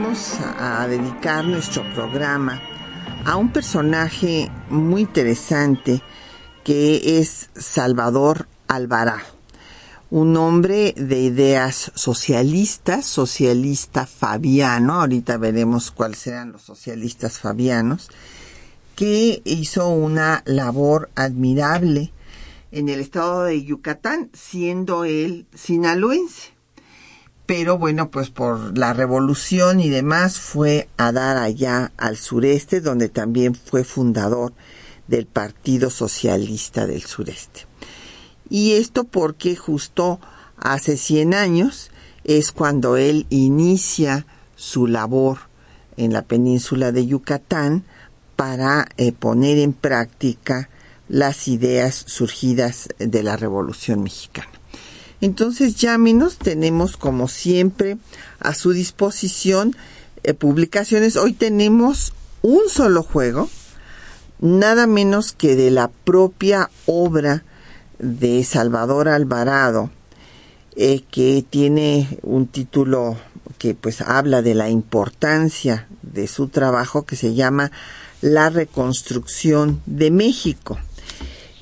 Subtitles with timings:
[0.00, 2.62] Vamos a dedicar nuestro programa
[3.24, 6.02] a un personaje muy interesante
[6.62, 9.26] que es Salvador Alvarado,
[10.10, 18.08] un hombre de ideas socialistas, socialista fabiano, ahorita veremos cuáles serán los socialistas fabianos,
[18.94, 22.12] que hizo una labor admirable
[22.70, 26.57] en el estado de Yucatán, siendo él sinaloense
[27.48, 33.08] pero bueno, pues por la revolución y demás fue a dar allá al sureste, donde
[33.08, 34.52] también fue fundador
[35.06, 37.62] del Partido Socialista del Sureste.
[38.50, 40.20] Y esto porque justo
[40.58, 41.90] hace 100 años
[42.22, 45.38] es cuando él inicia su labor
[45.96, 47.84] en la península de Yucatán
[48.36, 50.68] para eh, poner en práctica
[51.08, 54.57] las ideas surgidas de la Revolución Mexicana.
[55.20, 57.98] Entonces llámenos, tenemos como siempre
[58.38, 59.76] a su disposición
[60.22, 61.16] eh, publicaciones.
[61.16, 63.48] Hoy tenemos un solo juego,
[64.40, 67.44] nada menos que de la propia obra
[67.98, 69.90] de Salvador Alvarado,
[70.76, 73.16] eh, que tiene un título
[73.58, 77.72] que pues habla de la importancia de su trabajo que se llama
[78.20, 80.78] La reconstrucción de México.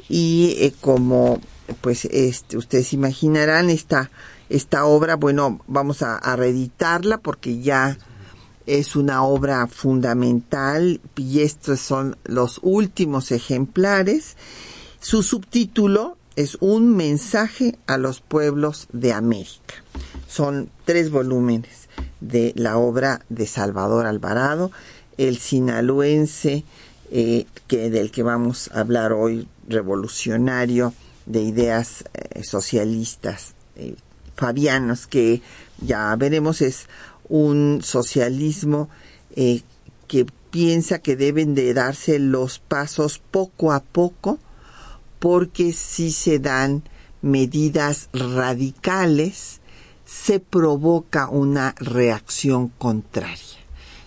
[0.09, 1.41] Y eh, como
[1.81, 4.11] pues este, ustedes imaginarán esta,
[4.49, 7.99] esta obra, bueno, vamos a, reeditarla porque ya
[8.67, 14.37] es una obra fundamental y estos son los últimos ejemplares.
[15.01, 19.75] Su subtítulo es Un mensaje a los pueblos de América.
[20.29, 21.89] Son tres volúmenes
[22.21, 24.71] de la obra de Salvador Alvarado,
[25.17, 26.65] el sinaloense
[27.11, 30.93] eh, que, del que vamos a hablar hoy, revolucionario,
[31.27, 33.97] de ideas eh, socialistas eh,
[34.37, 35.43] fabianos que
[35.81, 36.87] ya veremos es
[37.29, 38.89] un socialismo
[39.35, 39.63] eh,
[40.07, 44.39] que piensa que deben de darse los pasos poco a poco
[45.19, 46.85] porque si se dan
[47.23, 49.61] medidas radicales
[50.05, 53.59] se provoca una reacción contraria.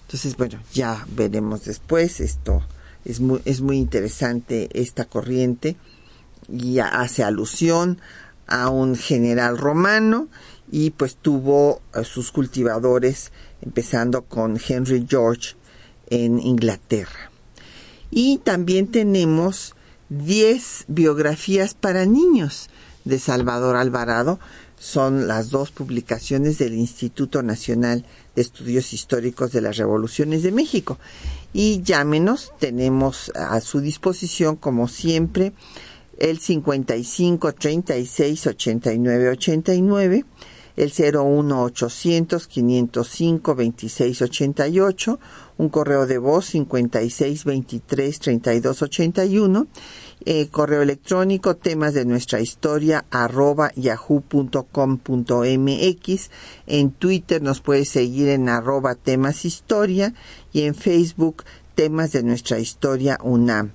[0.04, 2.22] Entonces, bueno, ya veremos después.
[2.22, 2.64] Esto
[3.04, 5.76] es muy, es muy interesante esta corriente
[6.52, 8.00] y hace alusión
[8.48, 10.28] a un general romano
[10.72, 15.56] y pues tuvo sus cultivadores empezando con Henry George
[16.10, 17.32] en Inglaterra.
[18.12, 19.76] Y también tenemos
[20.10, 22.70] 10 biografías para niños
[23.06, 24.40] de Salvador Alvarado.
[24.80, 28.06] Son las dos publicaciones del Instituto Nacional
[28.36, 30.98] de Estudios Históricos de las Revoluciones de México.
[31.54, 35.54] Y llámenos, tenemos a su disposición, como siempre,
[36.20, 40.26] el 55 36 89 89,
[40.76, 45.20] el 01 800 505 26 88,
[45.58, 49.68] un correo de voz 56 23 32 81,
[50.26, 54.60] eh, correo electrónico temas de nuestra historia arroba yahoo.com.mx,
[56.68, 60.14] en Twitter nos puede seguir en arroba temas historia
[60.52, 63.72] y en Facebook temas de nuestra historia UNAM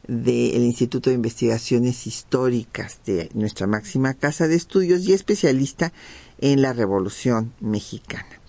[0.09, 5.93] del Instituto de Investigaciones Históricas de nuestra máxima casa de estudios y especialista
[6.39, 8.41] en la Revolución Mexicana.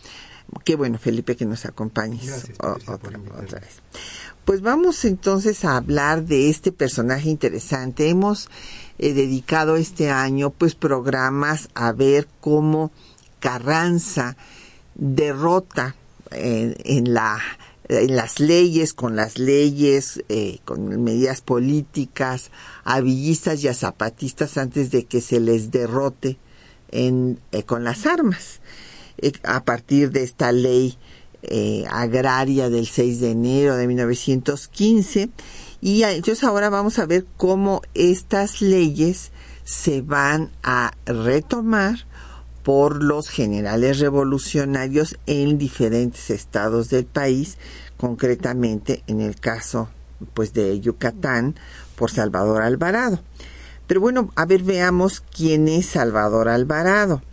[0.64, 2.98] Qué bueno, Felipe, que nos acompañes otra,
[3.60, 3.82] vez.
[4.46, 8.10] Pues vamos entonces a hablar de este personaje interesante.
[8.10, 8.50] Hemos
[8.98, 12.92] eh, dedicado este año pues programas a ver cómo
[13.40, 14.38] Carranza
[14.96, 15.96] derrota
[16.32, 17.40] eh, en la
[17.90, 22.52] en las leyes, con las leyes, eh, con medidas políticas,
[22.84, 26.38] a villistas y a zapatistas antes de que se les derrote
[26.92, 28.62] en, eh, con las armas.
[29.18, 30.98] Eh, a partir de esta ley
[31.42, 35.30] eh, agraria del 6 de enero de 1915
[35.82, 39.32] y entonces ahora vamos a ver cómo estas leyes
[39.64, 42.06] se van a retomar
[42.70, 47.58] por los generales revolucionarios en diferentes estados del país,
[47.98, 49.90] concretamente en el caso
[50.36, 51.56] pues de Yucatán
[51.96, 53.22] por Salvador Alvarado.
[53.88, 57.24] Pero bueno, a ver, veamos quién es Salvador Alvarado.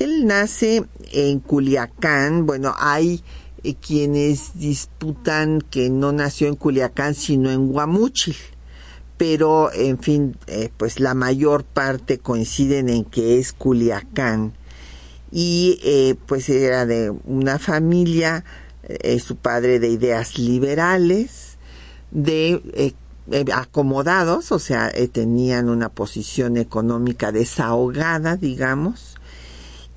[0.00, 3.22] Él nace en Culiacán, bueno, hay
[3.62, 8.34] eh, quienes disputan que no nació en Culiacán, sino en Guamúchil,
[9.16, 14.54] pero en fin, eh, pues la mayor parte coinciden en que es Culiacán.
[15.30, 18.44] Y eh, pues era de una familia,
[19.18, 21.58] su padre de ideas liberales,
[22.12, 22.94] de
[23.52, 29.16] acomodados, o sea, tenían una posición económica desahogada, digamos,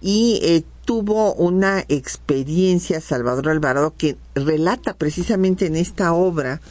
[0.02, 6.62] y eh, tuvo una experiencia Salvador Alvarado que relata precisamente en esta obra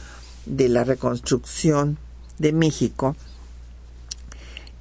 [0.45, 1.97] de la reconstrucción
[2.39, 3.15] de México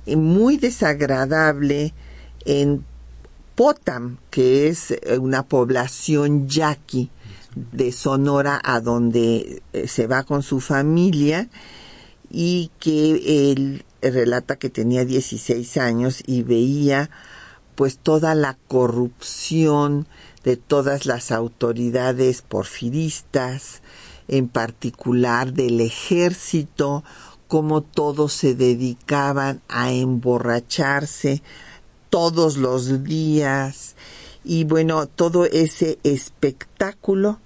[0.06, 1.92] eh, muy desagradable
[2.44, 2.84] en
[3.54, 7.10] Potam, que es eh, una población yaqui
[7.54, 11.48] de Sonora a donde se va con su familia
[12.30, 17.10] y que él relata que tenía 16 años y veía
[17.74, 20.08] pues toda la corrupción
[20.42, 23.82] de todas las autoridades porfiristas,
[24.26, 27.04] en particular del ejército,
[27.48, 31.42] como todos se dedicaban a emborracharse
[32.10, 33.96] todos los días
[34.44, 37.38] y bueno, todo ese espectáculo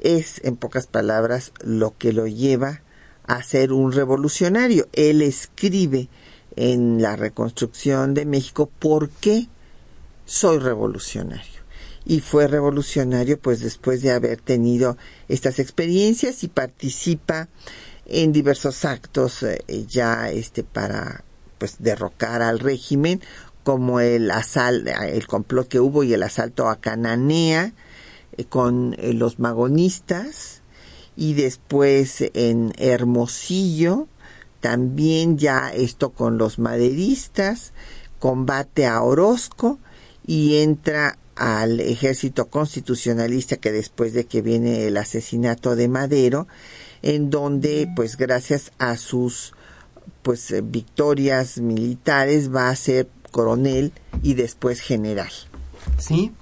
[0.00, 2.80] es, en pocas palabras, lo que lo lleva
[3.26, 4.88] a ser un revolucionario.
[4.94, 6.08] Él escribe
[6.56, 9.48] en la reconstrucción de México por qué
[10.24, 11.60] soy revolucionario.
[12.06, 14.96] Y fue revolucionario pues después de haber tenido
[15.28, 17.48] estas experiencias y participa
[18.06, 21.24] en diversos actos eh, ya este para
[21.58, 23.20] pues derrocar al régimen
[23.64, 27.72] como el asal el complot que hubo y el asalto a Cananea
[28.36, 30.62] eh, con eh, los magonistas
[31.16, 34.06] y después en Hermosillo
[34.60, 37.72] también ya esto con los maderistas
[38.18, 39.78] combate a Orozco
[40.26, 46.48] y entra al ejército constitucionalista que después de que viene el asesinato de Madero,
[47.06, 49.54] en donde pues gracias a sus
[50.22, 53.92] pues eh, victorias militares va a ser coronel
[54.24, 55.30] y después general.
[55.98, 56.32] Sí,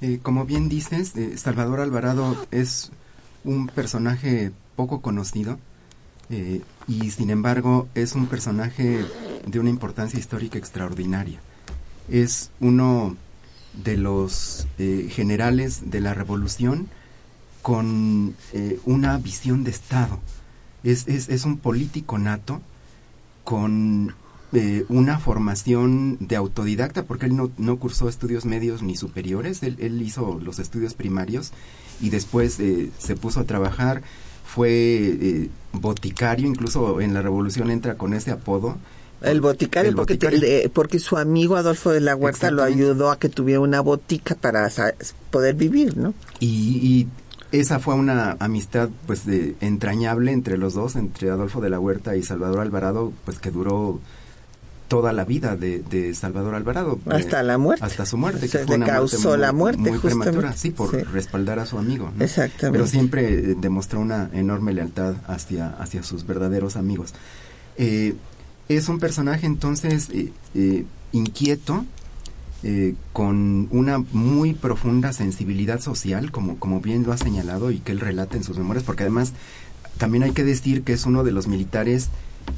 [0.00, 2.90] eh, como bien dices, eh, Salvador Alvarado es
[3.44, 5.58] un personaje poco conocido
[6.86, 9.02] y sin embargo es un personaje
[9.46, 11.40] de una importancia histórica extraordinaria.
[12.10, 13.16] Es uno
[13.72, 16.90] de los generales de la revolución
[17.62, 20.18] con eh, una visión de Estado.
[20.84, 22.60] Es, es, un político nato
[23.44, 24.14] con
[24.52, 29.76] eh, una formación de autodidacta, porque él no, no, cursó estudios medios ni superiores, él,
[29.80, 31.52] él hizo los estudios primarios
[32.00, 34.02] y después se puso a trabajar,
[34.44, 38.78] fue boticario, incluso en la revolución entra con ese apodo,
[39.20, 43.60] el boticario, porque, porque su amigo Adolfo de la Huerta lo ayudó a que tuviera
[43.60, 44.70] una botica para
[45.30, 46.14] poder vivir, ¿no?
[46.38, 47.08] Y,
[47.52, 52.16] esa fue una amistad pues de, entrañable entre los dos, entre Adolfo de la Huerta
[52.16, 54.00] y Salvador Alvarado, pues que duró
[54.88, 56.98] toda la vida de, Salvador Alvarado.
[57.10, 57.84] Hasta la muerte.
[57.84, 58.48] Hasta su muerte.
[58.48, 59.90] que le causó la muerte.
[59.90, 62.10] Muy prematura, sí, por respaldar a su amigo.
[62.18, 62.70] Exactamente.
[62.72, 67.14] Pero siempre eh, demostró una enorme lealtad hacia, hacia sus verdaderos amigos.
[67.76, 68.14] Eh,
[68.68, 71.86] es un personaje entonces eh, eh, inquieto,
[72.62, 77.92] eh, con una muy profunda sensibilidad social, como, como bien lo ha señalado y que
[77.92, 79.32] él relata en sus memorias, porque además
[79.96, 82.08] también hay que decir que es uno de los militares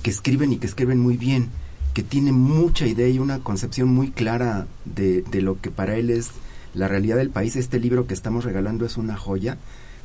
[0.02, 1.48] que escriben y que escriben muy bien,
[1.94, 6.10] que tiene mucha idea y una concepción muy clara de, de lo que para él
[6.10, 6.30] es
[6.74, 7.56] la realidad del país.
[7.56, 9.58] Este libro que estamos regalando es una joya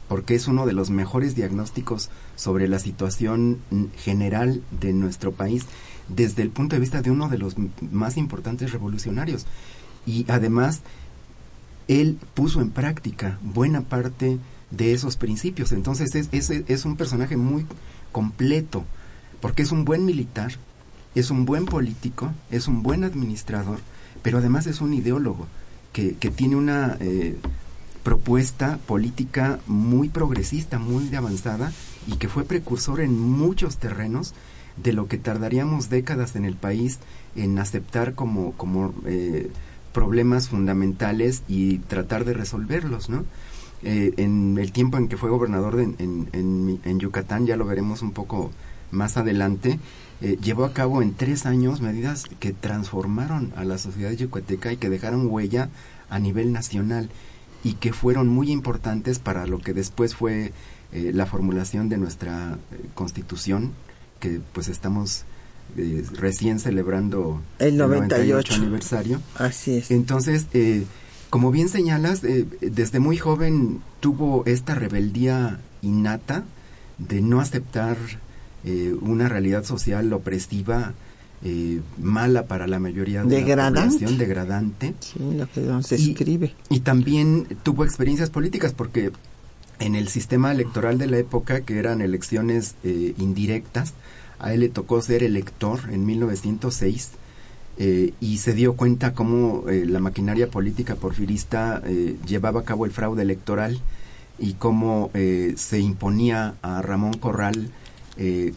[0.07, 3.59] porque es uno de los mejores diagnósticos sobre la situación
[3.97, 5.65] general de nuestro país
[6.07, 7.55] desde el punto de vista de uno de los
[7.91, 9.45] más importantes revolucionarios.
[10.05, 10.81] Y además,
[11.87, 14.39] él puso en práctica buena parte
[14.71, 15.71] de esos principios.
[15.71, 17.65] Entonces es, es, es un personaje muy
[18.11, 18.83] completo,
[19.41, 20.53] porque es un buen militar,
[21.15, 23.79] es un buen político, es un buen administrador,
[24.21, 25.47] pero además es un ideólogo
[25.93, 27.37] que, que tiene una eh,
[28.03, 31.71] propuesta política muy progresista, muy avanzada
[32.07, 34.33] y que fue precursor en muchos terrenos
[34.77, 36.99] de lo que tardaríamos décadas en el país
[37.35, 39.49] en aceptar como, como eh,
[39.95, 43.23] problemas fundamentales y tratar de resolverlos, ¿no?
[43.85, 45.95] eh, en el tiempo en que fue gobernador en,
[46.33, 48.51] en, Yucatán, ya lo veremos un poco
[48.91, 49.79] más adelante,
[50.21, 54.77] eh, llevó a cabo en tres años medidas que transformaron a la sociedad yucateca y
[54.77, 55.69] que dejaron huella
[56.09, 57.09] a nivel nacional
[57.63, 60.51] y que fueron muy importantes para lo que después fue
[60.91, 62.57] eh, la formulación de nuestra
[62.95, 63.73] constitución,
[64.19, 65.25] que pues estamos
[66.13, 68.53] recién celebrando el 98.
[68.53, 69.21] aniversario.
[69.35, 69.91] Así es.
[69.91, 70.47] Entonces,
[71.35, 76.45] como bien señalas, eh, desde muy joven tuvo esta rebeldía innata
[76.97, 77.97] de no aceptar
[78.63, 80.93] eh, una realidad social opresiva,
[81.43, 84.93] eh, mala para la mayoría de la población, degradante.
[85.01, 86.53] Sí, lo que se escribe.
[86.69, 89.11] Y también tuvo experiencias políticas porque
[89.79, 92.75] en el sistema electoral de la época, que eran elecciones
[93.17, 93.93] indirectas,
[94.45, 97.09] a él le tocó ser elector en 1906
[97.79, 102.85] eh, y se dio cuenta cómo eh, la maquinaria política porfirista eh, llevaba a cabo
[102.85, 103.81] el fraude electoral
[104.37, 107.71] y cómo se imponía a Ramón Corral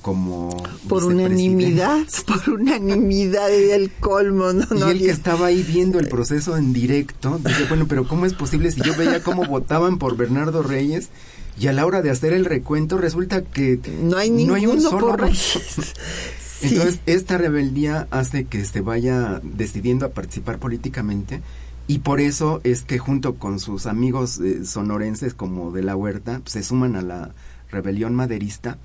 [0.03, 0.51] como
[0.89, 6.57] por unanimidad por unanimidad del colmo no y él que estaba ahí viendo el proceso
[6.57, 10.65] en directo dice bueno pero cómo es posible si yo veía cómo votaban por Bernardo
[10.65, 11.11] Reyes
[11.59, 15.09] y a la hora de hacer el recuento resulta que no hay ninguno un solo
[15.09, 15.31] por
[16.61, 21.41] Entonces, esta rebeldía hace que se vaya decidiendo a participar políticamente
[21.87, 26.43] y por eso es que junto con sus amigos eh, sonorenses como de la Huerta
[26.45, 27.31] se suman a la
[27.71, 28.77] rebelión maderista.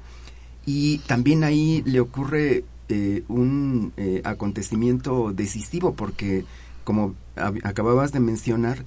[0.65, 6.45] Y también ahí le ocurre eh, un eh, acontecimiento decisivo porque
[6.85, 8.85] como acababas de mencionar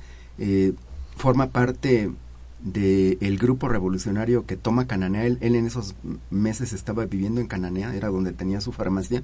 [1.16, 2.10] forma parte
[2.60, 5.26] del grupo revolucionario que toma Cananea.
[5.26, 5.94] Él, en esos
[6.30, 9.22] meses estaba viviendo en Cananea, era donde tenía su farmacia.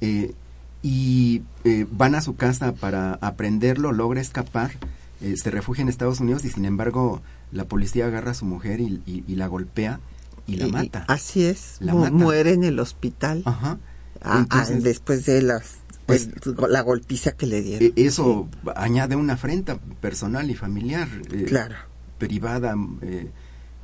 [0.00, 0.34] Eh,
[0.82, 4.72] y eh, van a su casa para aprenderlo, logra escapar,
[5.20, 8.80] eh, se refugia en Estados Unidos y sin embargo la policía agarra a su mujer
[8.80, 10.00] y, la golpea
[10.46, 11.04] y la mata.
[11.08, 13.42] así es, muere en el hospital.
[13.46, 13.78] Ajá.
[14.22, 16.28] Ah, ah, después de las pues,
[16.68, 17.92] la golpiza que le dieron.
[17.96, 21.08] Eso añade una afrenta personal y familiar.
[21.46, 21.76] claro
[22.18, 23.30] privada eh,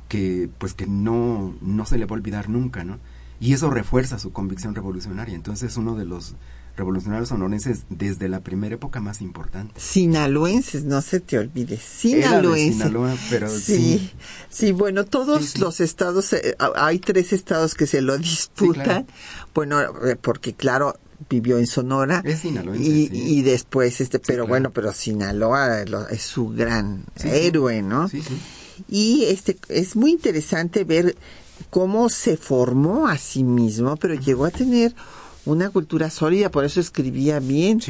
[0.09, 2.99] que pues que no, no se le va a olvidar nunca, ¿no?
[3.39, 5.35] Y eso refuerza su convicción revolucionaria.
[5.35, 6.35] Entonces uno de los
[6.75, 9.79] revolucionarios sonorenses desde la primera época más importante.
[9.79, 11.77] Sinaloenses, no se te olvide.
[11.77, 12.91] Sinaloenses.
[13.29, 14.11] pero sí,
[14.49, 14.71] sí.
[14.71, 19.05] bueno, todos los estados, eh, hay tres estados que se lo disputan.
[19.53, 20.95] Bueno, eh, porque claro,
[21.29, 22.21] vivió en Sonora.
[22.25, 28.09] Es y, y, después este pero bueno pero Sinaloa es su gran héroe no
[28.87, 31.15] y este es muy interesante ver
[31.69, 34.95] cómo se formó a sí mismo pero llegó a tener
[35.45, 37.81] una cultura sólida por eso escribía bien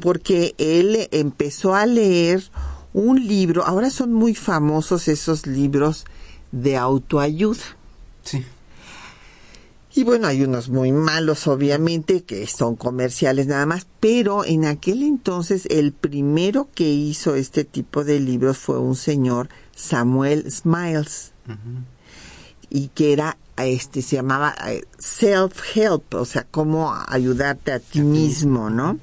[0.00, 2.42] porque él empezó a leer
[2.92, 6.04] un libro ahora son muy famosos esos libros
[6.50, 7.62] de autoayuda.
[8.22, 8.44] Sí
[9.94, 15.02] y bueno, hay unos muy malos, obviamente, que son comerciales nada más, pero en aquel
[15.02, 21.32] entonces el primero que hizo este tipo de libros fue un señor, Samuel Smiles,
[22.70, 28.70] y que era, este, se llamaba eh, self-help, o sea, cómo ayudarte a ti mismo,
[28.70, 28.98] ¿no?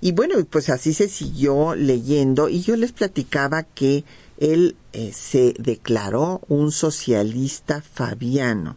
[0.00, 4.04] Y bueno, pues así se siguió leyendo y yo les platicaba que
[4.38, 8.76] él eh, se declaró un socialista fabiano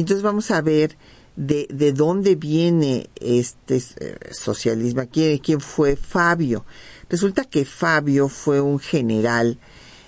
[0.00, 0.96] entonces vamos a ver
[1.36, 6.64] de, de dónde viene este eh, socialismo, ¿Quién, quién fue Fabio.
[7.08, 9.58] Resulta que Fabio fue un general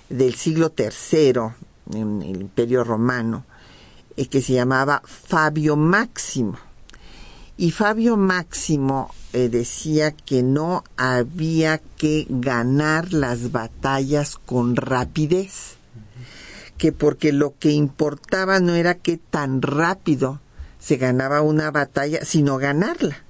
[0.09, 1.41] del siglo III
[1.93, 3.45] en el Imperio Romano,
[4.17, 6.57] eh, que se llamaba Fabio Máximo.
[7.57, 15.78] Y Fabio Máximo eh, decía que no había que ganar las batallas con rapidez,
[16.79, 20.39] que porque lo que importaba no era que tan rápido
[20.79, 23.23] se ganaba una batalla, sino ganarla.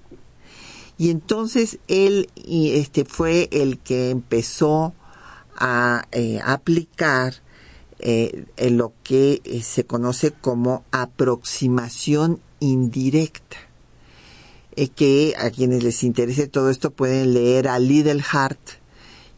[0.98, 4.94] Y entonces él este, fue el que empezó
[5.56, 7.34] a eh, aplicar
[7.98, 13.58] eh, lo que eh, se conoce como aproximación indirecta.
[14.96, 18.79] que a quienes les interese todo esto pueden leer a Lidl Hart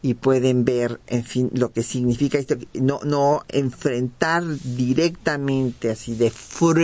[0.02, 6.32] y pueden ver, en fin, lo que significa esto, no, no enfrentar directamente así de,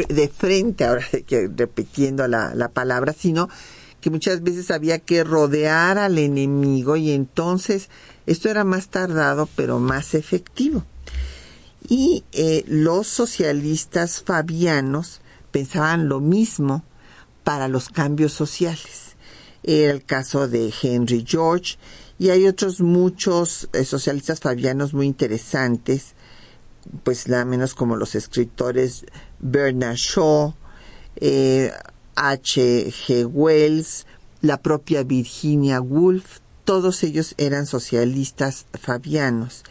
[0.09, 3.49] de frente, ahora que repitiendo la, la palabra, sino
[4.01, 7.89] que muchas veces había que rodear al enemigo y entonces
[8.27, 10.85] esto era más tardado pero más efectivo.
[11.89, 15.21] Y eh, los socialistas fabianos
[15.51, 16.85] pensaban lo mismo
[17.43, 19.17] para los cambios sociales.
[19.65, 21.77] Era el caso de Henry George
[22.19, 26.15] y hay otros muchos eh, socialistas fabianos muy interesantes,
[27.05, 29.05] pues nada menos como los escritores
[29.39, 30.55] Bernard Shaw,
[31.17, 31.73] eh,
[32.17, 32.91] H.
[32.91, 33.27] G.
[33.31, 34.07] Wells,
[34.41, 39.65] la propia Virginia Woolf, todos ellos eran socialistas fabianos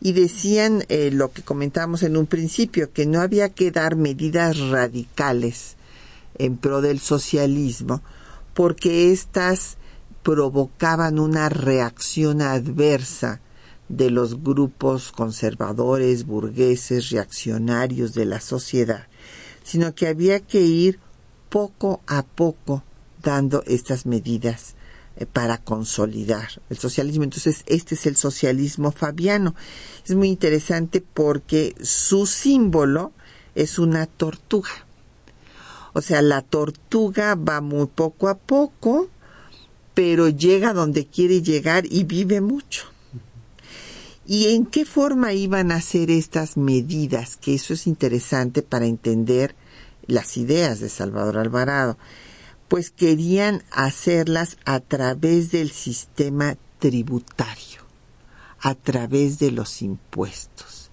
[0.00, 4.58] y decían eh, lo que comentábamos en un principio, que no había que dar medidas
[4.58, 5.76] radicales
[6.38, 8.02] en pro del socialismo,
[8.54, 9.78] porque éstas
[10.26, 13.40] provocaban una reacción adversa
[13.88, 19.06] de los grupos conservadores, burgueses, reaccionarios de la sociedad,
[19.62, 20.98] sino que había que ir
[21.48, 22.82] poco a poco
[23.22, 24.74] dando estas medidas
[25.14, 27.22] eh, para consolidar el socialismo.
[27.22, 29.54] Entonces, este es el socialismo fabiano.
[30.04, 33.12] Es muy interesante porque su símbolo
[33.54, 34.70] es una tortuga.
[35.92, 39.08] O sea, la tortuga va muy poco a poco,
[39.96, 42.84] pero llega donde quiere llegar y vive mucho.
[44.26, 47.38] ¿Y en qué forma iban a hacer estas medidas?
[47.38, 49.56] Que eso es interesante para entender
[50.06, 51.96] las ideas de Salvador Alvarado
[52.68, 57.80] pues querían hacerlas a través del sistema tributario,
[58.60, 60.90] a través de los impuestos.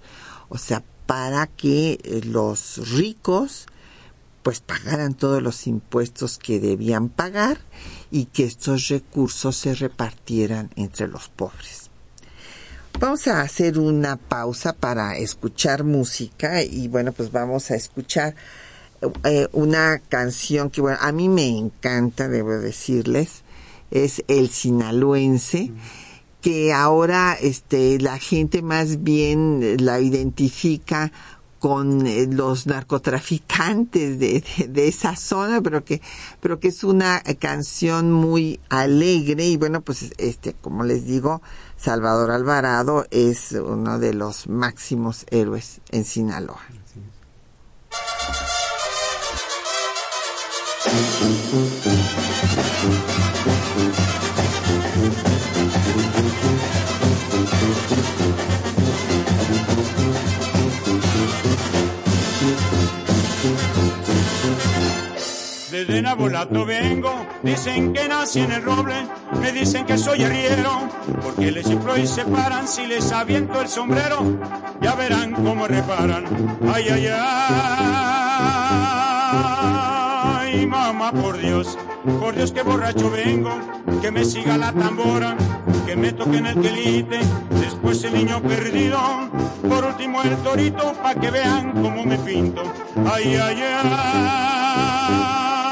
[0.47, 3.65] O sea, para que eh, los ricos
[4.43, 7.59] pues pagaran todos los impuestos que debían pagar
[8.13, 11.89] y que estos recursos se repartieran entre los pobres.
[12.99, 18.35] Vamos a hacer una pausa para escuchar música y bueno, pues vamos a escuchar
[19.23, 23.41] eh, una canción que bueno, a mí me encanta, debo decirles,
[23.89, 25.71] es El Sinaloense,
[26.39, 31.11] que ahora este, la gente más bien la identifica
[31.63, 36.01] con eh, los narcotraficantes de, de, esa zona, pero que,
[36.41, 41.41] pero que es una canción muy alegre y bueno, pues este, como les digo,
[41.77, 46.59] Salvador Alvarado es uno de los máximos héroes en Sinaloa.
[65.73, 68.93] Desde Nabolato vengo, dicen que nací en el roble,
[69.41, 70.87] me dicen que soy arriero,
[71.23, 74.19] porque les cifro y se paran si les aviento el sombrero,
[74.81, 76.25] ya verán cómo reparan,
[76.71, 78.13] ay, ay, ay
[80.53, 81.75] ay mamá, por Dios,
[82.19, 83.49] por Dios que borracho vengo,
[83.99, 85.35] que me siga la tambora,
[85.87, 88.99] que me toque en el quelite, después el niño perdido,
[89.67, 92.61] por último el torito, pa' que vean cómo me pinto.
[93.11, 94.62] Ay, ay, ay,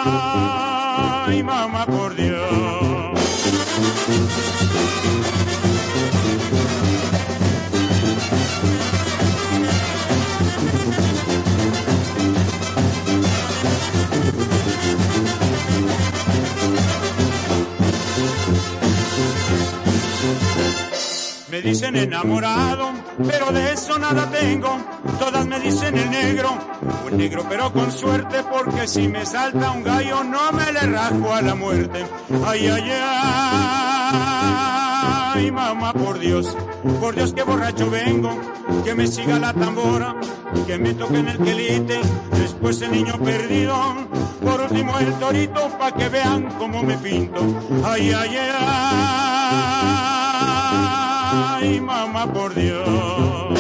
[0.03, 2.41] ay mamá, por Dios.
[21.49, 22.91] Me dicen enamorado,
[23.27, 24.77] pero de eso nada tengo.
[25.19, 26.57] Todas me dicen el negro,
[27.07, 31.33] el negro pero con suerte, porque si me salta un gallo no me le rasgo
[31.33, 32.05] a la muerte.
[32.45, 32.91] Ay, ay,
[35.33, 36.55] ay, mamá, por Dios,
[36.99, 38.29] por Dios que borracho vengo,
[38.83, 40.15] que me siga la tambora,
[40.65, 41.99] que me toque en el quelite,
[42.31, 43.75] después el niño perdido,
[44.43, 47.41] por último el torito, pa' que vean cómo me pinto.
[47.83, 50.00] Ay, ay, ay
[51.61, 53.59] ay mamá por Dios.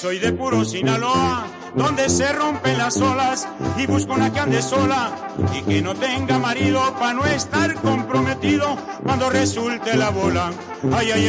[0.00, 5.12] Soy de puro Sinaloa donde se rompen las olas y busco una que ande sola
[5.56, 10.52] y que no tenga marido para no estar comprometido cuando resulte la bola.
[10.92, 11.28] Ay, ay,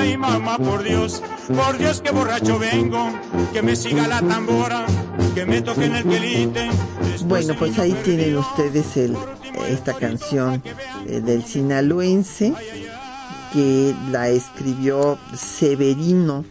[0.00, 3.10] ay, mamá, por Dios, por Dios que borracho vengo,
[3.52, 4.86] que me siga la tambora,
[5.34, 6.68] que me toque en el quelite.
[7.24, 9.16] Bueno, pues ahí tienen ustedes el,
[9.68, 10.62] esta canción
[11.06, 12.52] eh, del sinaloense
[13.52, 16.44] que la escribió Severino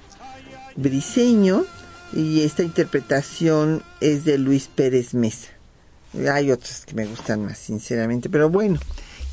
[0.82, 1.66] Briseño
[2.14, 5.50] y esta interpretación es de Luis Pérez Mesa.
[6.32, 8.80] Hay otras que me gustan más, sinceramente, pero bueno,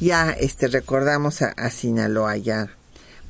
[0.00, 2.70] ya este recordamos a, a Sinaloa ya.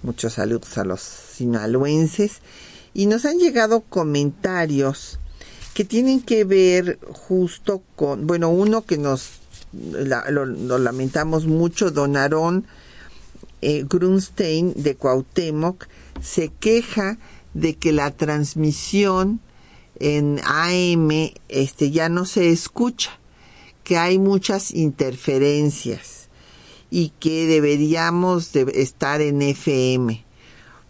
[0.03, 2.41] Muchos saludos a los sinaloenses
[2.95, 5.19] y nos han llegado comentarios
[5.75, 9.41] que tienen que ver justo con, bueno, uno que nos
[9.73, 12.67] lo, lamentamos mucho, Don Aarón
[13.61, 15.87] eh, Grunstein de Cuauhtémoc
[16.23, 17.19] se queja
[17.57, 19.41] de que la transmisión
[19.99, 21.09] en AM
[21.49, 23.19] este ya no se escucha,
[23.83, 26.29] que hay muchas interferencias
[26.91, 30.23] y que deberíamos de estar en FM.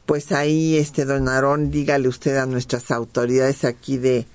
[0.07, 4.27] Pues ahí este don Aarón, dígale usted a nuestras autoridades aquí de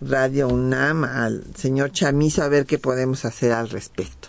[0.00, 4.28] Radio UNAM, al señor Chamizo, a ver qué podemos hacer al respecto.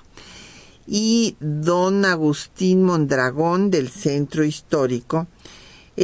[0.88, 5.28] Y don Agustín Mondragón del Centro Histórico,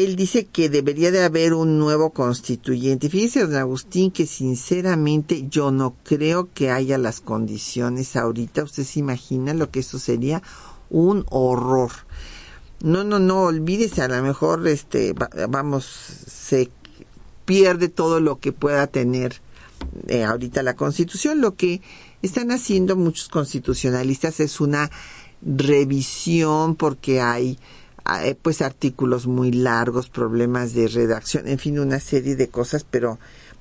[0.04, 3.10] él dice que debería de haber un nuevo constituyente.
[3.10, 8.64] Fíjese, don Agustín, que sinceramente yo no creo que haya las condiciones ahorita.
[8.64, 10.44] Usted se imagina lo que eso sería
[10.92, 11.90] un horror.
[12.80, 15.16] No, no, no, olvídese, a lo mejor, este,
[15.50, 16.70] vamos, se
[17.46, 19.42] pierde todo lo que pueda tener
[20.08, 21.42] eh, ahorita la Constitución.
[21.42, 21.82] Lo que
[22.22, 24.92] están haciendo muchos constitucionalistas es una
[25.42, 27.58] revisión porque hay
[28.42, 33.20] pues artículos muy largos, problemas de redacción, en fin, una serie de cosas, pero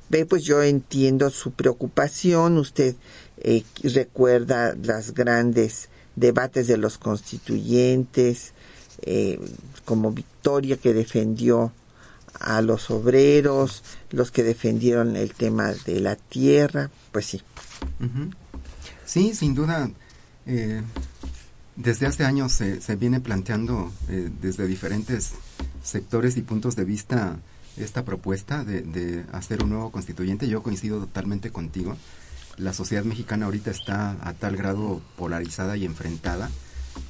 [0.09, 2.95] ve, pues yo entiendo su preocupación, usted
[3.39, 8.53] eh, recuerda las grandes debates de los constituyentes,
[9.03, 9.39] eh,
[9.85, 11.73] como Victoria que defendió
[12.41, 17.43] a los obreros, los que defendieron el tema de la tierra, pues sí.
[19.05, 19.91] Sí, sin duda.
[20.47, 20.83] Eh,
[21.77, 25.33] desde hace años se, se viene planteando eh, desde diferentes
[25.83, 27.39] sectores y puntos de vista
[27.77, 30.49] esta propuesta de, hacer un nuevo constituyente.
[30.49, 31.97] Yo coincido totalmente contigo.
[32.57, 36.51] La sociedad mexicana ahorita está a tal grado polarizada y enfrentada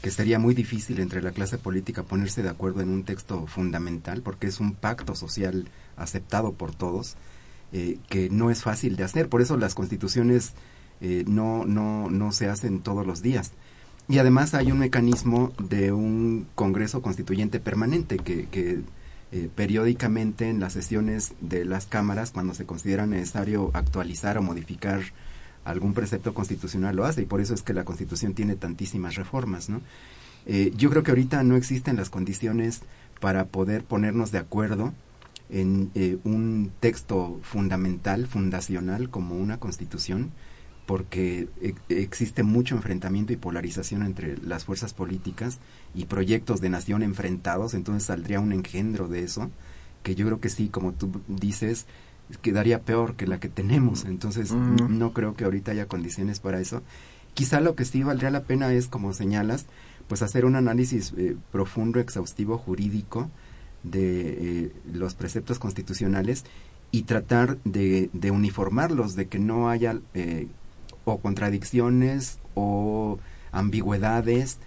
[0.03, 4.21] que sería muy difícil entre la clase política ponerse de acuerdo en un texto fundamental
[4.21, 7.15] porque es un pacto social aceptado por todos
[7.73, 9.29] eh, que no es fácil de hacer.
[9.29, 10.55] Por eso las constituciones
[11.01, 13.53] eh, no, no, no se hacen todos los días.
[14.09, 18.83] Y además hay un mecanismo de un Congreso Constituyente permanente que,
[19.33, 25.01] eh, periódicamente en las sesiones de las cámaras, cuando se considera necesario actualizar o modificar
[25.65, 27.23] algún precepto constitucional, lo hace.
[27.23, 29.81] Y por eso es que la Constitución tiene tantísimas reformas, ¿no?
[30.47, 32.83] Eh, yo creo que ahorita no existen las condiciones
[33.21, 34.95] para poder ponernos de acuerdo
[35.51, 40.31] en eh, un texto fundamental, fundacional, como una constitución,
[40.87, 45.59] porque e, existe mucho enfrentamiento y polarización entre las fuerzas políticas
[45.95, 49.51] y proyectos de nación enfrentados, entonces saldría un engendro de eso,
[50.03, 51.87] que yo creo que sí, como tú dices,
[52.41, 56.83] quedaría peor que la que tenemos, entonces no creo que ahorita haya condiciones para eso.
[57.35, 59.67] Quizá lo que sí valdría la pena es, como señalas,
[60.09, 63.31] pues hacer un análisis eh, profundo, exhaustivo, jurídico
[63.83, 66.45] de eh, los preceptos constitucionales
[66.93, 70.47] y tratar de, de uniformarlos, de que no haya eh,
[71.07, 73.19] o contradicciones o
[73.53, 74.59] ambigüedades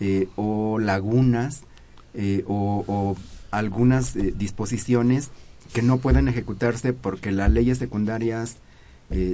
[0.00, 1.62] eh, o lagunas
[2.14, 3.16] eh, o,
[3.50, 5.30] algunas eh, disposiciones
[5.72, 8.58] que no pueden ejecutarse porque las leyes secundarias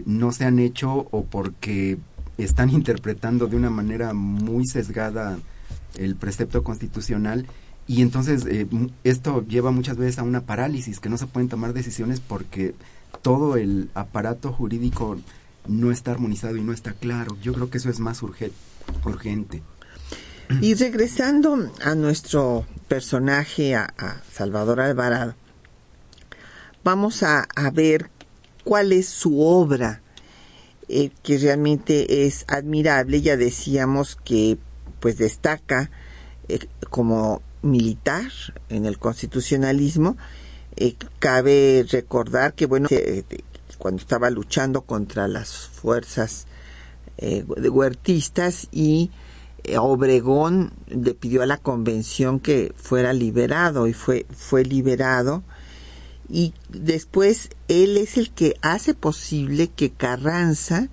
[0.07, 1.99] no se han hecho o porque
[2.39, 5.37] están interpretando de una manera muy sesgada
[5.99, 7.47] el precepto constitucional.
[7.89, 8.47] Y entonces
[9.03, 12.75] esto lleva muchas veces a una parálisis que no se pueden tomar decisiones porque
[13.23, 15.19] todo el aparato jurídico
[15.67, 17.37] no está armonizado y no está claro.
[17.43, 19.63] Yo creo que eso es más urgente.
[20.61, 25.35] Y regresando a nuestro personaje, a, Salvador Alvarado,
[26.83, 28.11] vamos a, ver
[28.63, 30.03] cuál es su obra,
[30.89, 33.23] eh, que realmente es admirable.
[33.23, 34.59] Ya decíamos que
[35.01, 35.91] pues destaca
[36.49, 38.31] eh, como militar
[38.69, 40.17] en el constitucionalismo.
[40.77, 42.89] Eh, cabe recordar que, bueno,
[43.85, 46.47] cuando estaba luchando contra las fuerzas
[47.19, 49.11] eh, huertistas y
[49.63, 55.43] eh, Obregón le pidió a la convención que fuera liberado y fue, fue liberado
[56.31, 60.89] y después él es el que hace posible que Carranza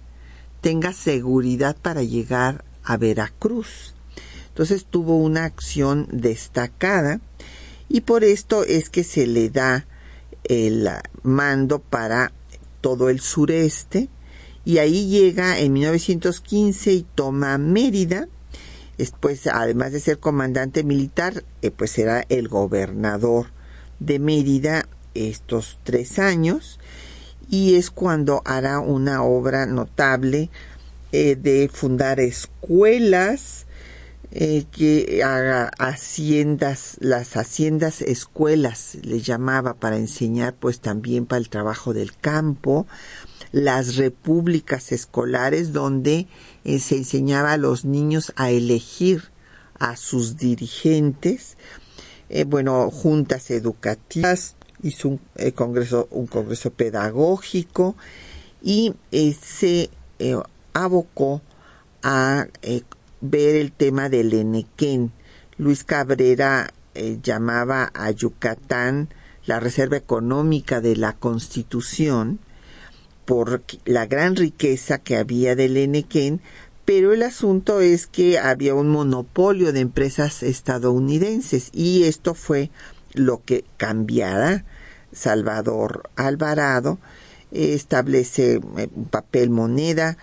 [0.59, 3.95] tenga seguridad para llegar a Veracruz.
[4.49, 7.21] Entonces tuvo una acción destacada
[7.87, 9.87] y por esto es que se le da
[10.43, 10.89] el
[11.23, 12.33] mando para
[12.81, 14.09] todo el sureste
[14.65, 18.27] y ahí llega en 1915 y toma Mérida.
[18.97, 23.47] Después, además de ser comandante militar, eh, pues será el gobernador
[23.99, 26.79] de Mérida estos tres años
[27.49, 30.49] y es cuando hará una obra notable
[31.11, 33.65] eh, de fundar escuelas,
[34.33, 41.49] eh, que haga haciendas, las haciendas escuelas, le llamaba para enseñar pues también para el
[41.49, 42.87] trabajo del campo,
[43.51, 46.27] las repúblicas escolares donde
[46.63, 49.23] eh, se enseñaba a los niños a elegir
[49.79, 51.57] a sus dirigentes,
[52.29, 55.19] eh, bueno, juntas educativas, hizo un
[55.53, 57.97] congreso, un congreso pedagógico
[58.61, 58.93] y
[59.41, 59.89] se
[60.71, 61.41] abocó
[62.01, 62.47] a
[63.21, 65.11] ver el tema del Enequén.
[65.57, 66.73] Luis Cabrera
[67.23, 69.09] llamaba a Yucatán
[69.45, 72.39] la reserva económica de la Constitución
[73.25, 76.41] por la gran riqueza que había del Enequén,
[76.85, 82.71] pero el asunto es que había un monopolio de empresas estadounidenses y esto fue
[83.13, 84.65] lo que cambiara
[85.13, 86.99] Salvador Alvarado
[87.51, 90.17] establece eh, papel moneda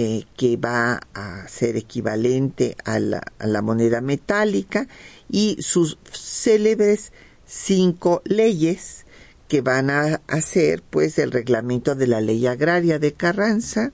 [0.00, 4.86] eh, que va a ser equivalente a la, a la moneda metálica
[5.28, 7.12] y sus célebres
[7.44, 9.06] cinco leyes
[9.48, 13.90] que van a hacer pues el reglamento de la ley agraria de Carranza,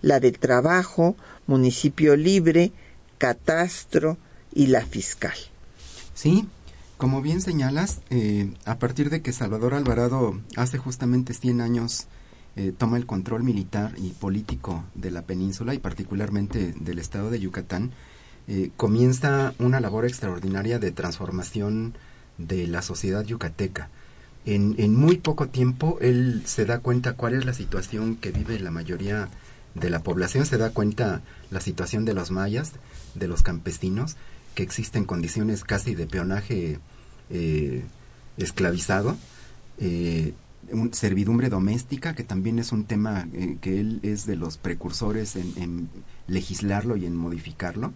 [0.00, 1.14] la del trabajo,
[1.46, 2.72] municipio libre,
[3.18, 4.16] catastro
[4.50, 5.36] y la fiscal.
[6.14, 6.48] Sí,
[6.96, 12.06] como bien señalas, eh, a partir de que Salvador Alvarado hace justamente 100 años
[12.56, 17.40] eh, toma el control militar y político de la península y particularmente del estado de
[17.40, 17.92] Yucatán,
[18.46, 21.94] eh, comienza una labor extraordinaria de transformación
[22.38, 23.88] de la sociedad yucateca.
[24.44, 28.58] En, en, muy poco tiempo él se da cuenta cuál es la situación que vive
[28.60, 29.30] la mayoría
[29.74, 32.72] de la población se da cuenta la situación de los mayas,
[33.14, 34.16] de los campesinos,
[34.54, 36.78] que existen condiciones casi de peonaje
[37.30, 37.84] eh,
[38.36, 39.16] esclavizado,
[40.92, 45.88] servidumbre doméstica, que también es un tema eh, que él es de los precursores en,
[46.26, 47.92] legislarlo y en modificarlo.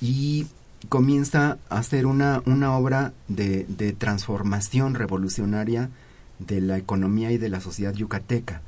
[0.00, 0.46] y
[0.88, 3.64] comienza a hacer una, una obra de,
[3.98, 5.90] transformación revolucionaria
[6.38, 8.62] de la economía y de la sociedad yucateca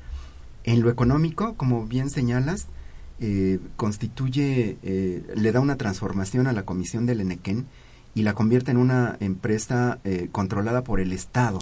[0.64, 2.66] en lo económico, como bien señalas,
[3.20, 7.66] eh, constituye, eh, le da una transformación a la Comisión del Enequén
[8.14, 11.58] y la convierte en una empresa eh, controlada por el Estado,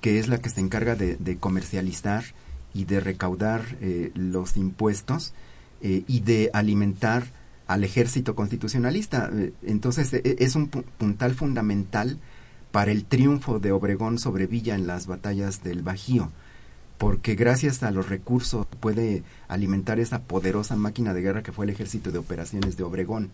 [0.00, 2.24] que es la que se encarga de, comercializar
[2.74, 3.62] y de recaudar
[4.14, 5.32] los impuestos
[5.80, 7.24] y de alimentar
[7.66, 9.30] al ejército constitucionalista.
[9.62, 12.18] entonces e, es un puntal fundamental
[12.70, 16.30] para el triunfo de Obregón sobre Villa en las batallas del Bajío
[16.98, 21.70] porque gracias a los recursos puede alimentar esa poderosa máquina de guerra que fue el
[21.70, 23.30] ejército de operaciones de Obregón.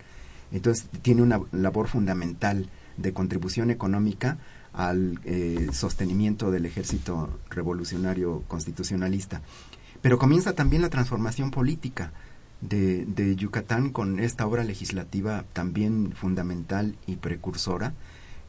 [0.55, 4.39] Entonces tiene una labor fundamental de contribución económica
[4.73, 9.43] al eh, sostenimiento del ejército revolucionario constitucionalista.
[10.01, 12.13] Pero comienza también la transformación política
[12.61, 17.93] de, de Yucatán con esta obra legislativa también fundamental y precursora,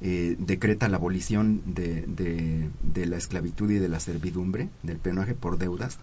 [0.01, 5.57] eh, decreta la abolición de, de, la esclavitud y de la servidumbre, del penaje por
[5.57, 5.99] deudas,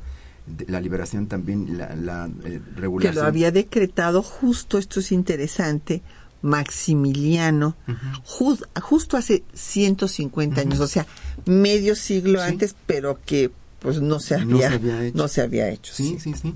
[0.66, 3.14] la liberación también, la, la eh, regulación.
[3.14, 6.02] Que lo había decretado justo, esto es interesante,
[6.42, 7.76] Maximiliano,
[8.24, 11.07] justo hace 150 años, o sea,
[11.46, 14.81] medio siglo antes, pero que pues no se había,
[15.14, 15.94] no se había hecho.
[15.94, 16.55] sí, sí, sí.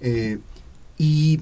[0.00, 0.38] Eh,
[0.96, 1.40] y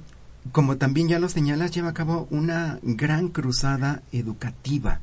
[0.53, 5.01] como también ya lo señalas, lleva a cabo una gran cruzada educativa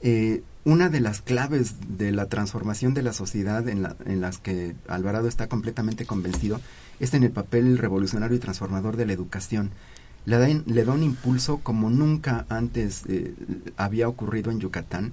[0.00, 3.82] eh, una de las claves de la transformación de la sociedad en,
[4.20, 6.60] las que Alvarado está completamente convencido
[7.00, 9.70] es en el papel revolucionario y transformador de la educación.
[10.24, 13.34] Le da, le da un impulso como nunca antes eh,
[13.76, 15.12] había ocurrido en Yucatán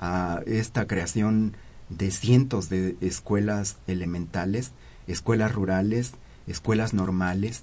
[0.00, 1.54] a esta creación
[1.88, 4.72] de cientos de escuelas elementales,
[5.06, 6.12] escuelas rurales,
[6.48, 7.62] escuelas normales,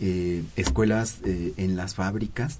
[0.00, 2.58] eh, escuelas en las fábricas,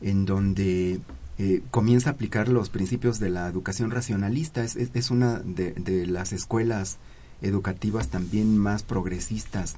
[0.00, 1.00] en donde
[1.44, 4.62] eh, comienza a aplicar los principios de la educación racionalista.
[4.62, 6.98] Es, una de, las escuelas
[7.40, 9.74] educativas también más progresistas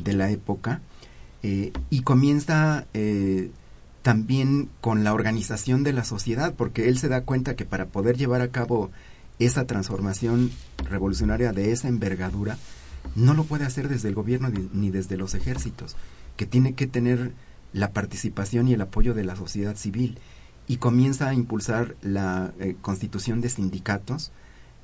[0.00, 0.80] de la época
[1.42, 3.50] eh, y comienza eh,
[4.02, 8.16] también con la organización de la sociedad, porque él se da cuenta que para poder
[8.16, 8.92] llevar a cabo
[9.40, 10.52] esa transformación
[10.88, 12.58] revolucionaria de esa envergadura,
[13.16, 15.96] no lo puede hacer desde el gobierno ni desde los ejércitos,
[16.36, 17.32] que tiene que tener
[17.72, 20.16] la participación y el apoyo de la sociedad civil
[20.68, 24.30] y comienza a impulsar la eh, constitución de sindicatos,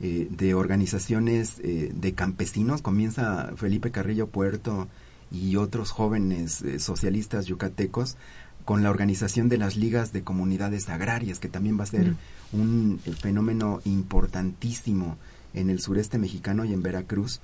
[0.01, 2.81] eh, de organizaciones eh, de campesinos.
[2.81, 4.89] Comienza Felipe Carrillo Puerto
[5.31, 8.17] y otros jóvenes socialistas yucatecos
[8.65, 12.15] con la organización de las ligas de comunidades agrarias, que también va a ser
[12.53, 15.19] un fenómeno importantísimo
[15.53, 17.41] en el sureste mexicano y en Veracruz,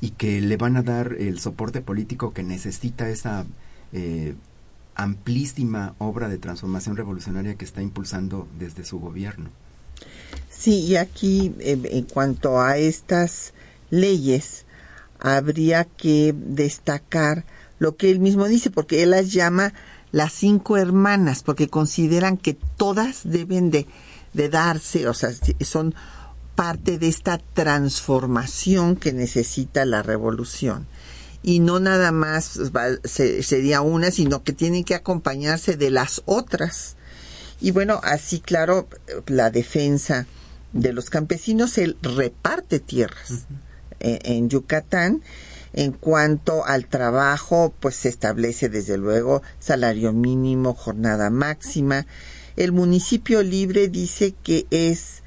[0.00, 3.46] y que le van a dar el soporte político que necesita esa
[4.94, 9.50] amplísima obra de transformación revolucionaria que está impulsando desde su gobierno.
[10.50, 13.52] Sí, y aquí eh, en cuanto a estas
[13.90, 14.64] leyes,
[15.20, 17.44] habría que destacar
[17.78, 19.72] lo que él mismo dice, porque él las llama
[20.12, 23.86] las cinco hermanas, porque consideran que todas deben de,
[24.32, 25.30] de darse, o sea,
[25.60, 25.94] son
[26.54, 30.86] parte de esta transformación que necesita la revolución.
[31.46, 32.58] Y no nada más
[33.04, 36.96] sería una, sino que tienen que acompañarse de las otras.
[37.60, 38.88] Y bueno, así claro,
[39.26, 40.26] la defensa
[40.72, 43.46] de los campesinos se reparte tierras
[44.00, 45.22] en, Yucatán.
[45.74, 52.06] En cuanto al trabajo, pues se establece desde luego salario mínimo, jornada máxima.
[52.56, 55.22] El municipio libre dice que es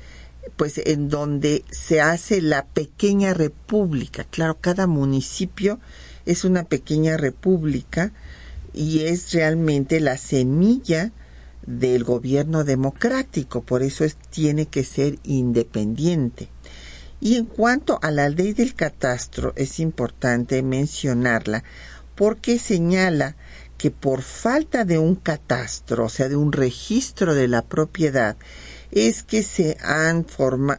[0.56, 4.24] pues en donde se hace la pequeña república.
[4.24, 5.80] Claro, cada municipio
[6.28, 8.12] es una pequeña república
[8.74, 11.12] y es realmente la semilla
[11.66, 16.50] del gobierno democrático, por eso es, tiene que ser independiente.
[17.20, 21.64] Y en cuanto a la ley del catastro, es importante mencionarla
[22.16, 23.36] porque señala
[23.78, 28.38] que por falta de un catastro, o sea, de un registro de la propiedad,
[28.92, 30.26] es que se, han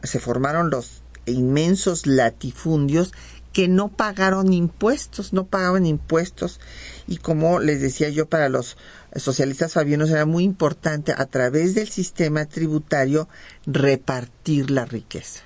[0.03, 3.13] se formaron los inmensos latifundios
[3.53, 6.59] que no pagaron impuestos, no pagaban impuestos.
[7.07, 8.77] Y como les decía yo, para los
[9.15, 13.27] socialistas fabianos era muy importante a través del sistema tributario
[13.65, 15.41] repartir la riqueza.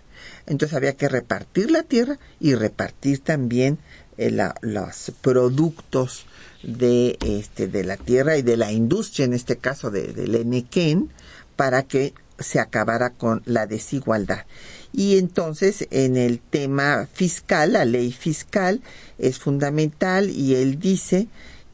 [0.46, 3.80] Entonces había que repartir la tierra y repartir también
[4.18, 6.26] eh, los productos
[6.64, 11.10] de, este, de la tierra y de la industria, en este caso de, del Enequén,
[11.56, 14.46] para que se acabara con la desigualdad.
[14.94, 18.82] Y entonces en el tema fiscal, la ley fiscal
[19.18, 21.28] es fundamental y él dice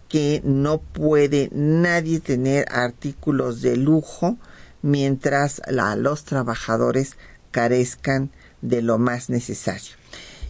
[0.07, 4.37] que no puede nadie tener artículos de lujo
[4.81, 5.61] mientras
[5.97, 7.17] los trabajadores
[7.51, 9.95] carezcan de lo más necesario.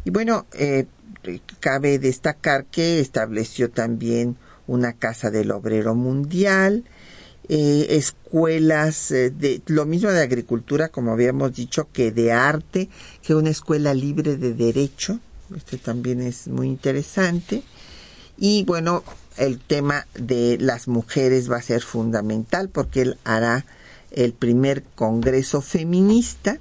[0.05, 0.85] Y bueno, eh,
[1.59, 6.85] cabe destacar que estableció también una casa del obrero mundial,
[7.49, 12.89] eh, escuelas eh, de lo mismo de agricultura como habíamos dicho que de arte
[13.21, 15.19] que una escuela libre de derecho.
[15.55, 17.63] Este también es muy interesante.
[18.37, 19.03] Y bueno
[19.37, 23.65] el tema de las mujeres va a ser fundamental porque él hará
[24.11, 26.59] el primer congreso feminista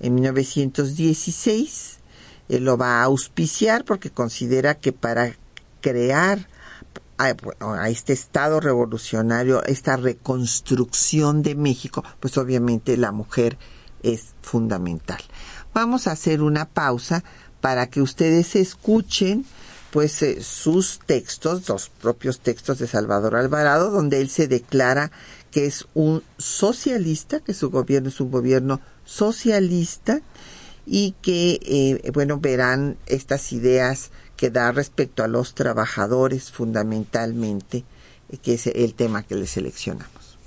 [0.00, 1.98] en 1916
[2.48, 5.36] él lo va a auspiciar porque considera que para
[5.80, 6.48] crear
[7.18, 13.58] a, este Estado revolucionario, esta reconstrucción de México, pues obviamente la mujer
[14.02, 15.20] es fundamental.
[15.74, 17.24] Vamos a hacer una pausa
[17.60, 19.44] para que ustedes escuchen
[19.90, 25.10] pues eh, sus textos, los propios textos de Salvador Alvarado, donde él se declara
[25.50, 30.20] que es un socialista, que su gobierno es un gobierno socialista
[30.84, 37.84] y que, eh, bueno, verán estas ideas que da respecto a los trabajadores fundamentalmente,
[38.30, 40.38] eh, que es el tema que le seleccionamos.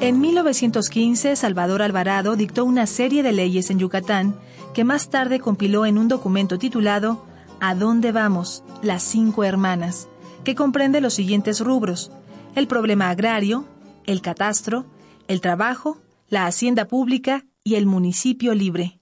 [0.00, 4.36] En 1915, Salvador Alvarado dictó una serie de leyes en Yucatán
[4.72, 7.26] que más tarde compiló en un documento titulado
[7.60, 8.62] ¿A dónde vamos?
[8.82, 10.06] Las cinco hermanas,
[10.44, 12.12] que comprende los siguientes rubros:
[12.54, 13.64] el problema agrario,
[14.06, 14.86] el catastro,
[15.26, 19.00] el trabajo, la hacienda pública y el municipio libre.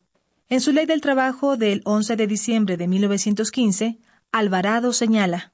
[0.49, 3.99] En su ley del trabajo del 11 de diciembre de 1915,
[4.31, 5.53] Alvarado señala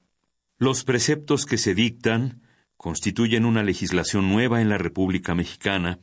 [0.59, 2.43] Los preceptos que se dictan
[2.77, 6.01] constituyen una legislación nueva en la República Mexicana,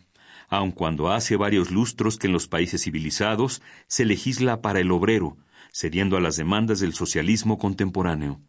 [0.48, 5.38] aun cuando hace varios lustros que en los países civilizados se legisla para el obrero,
[5.72, 8.42] cediendo a las demandas del socialismo contemporáneo.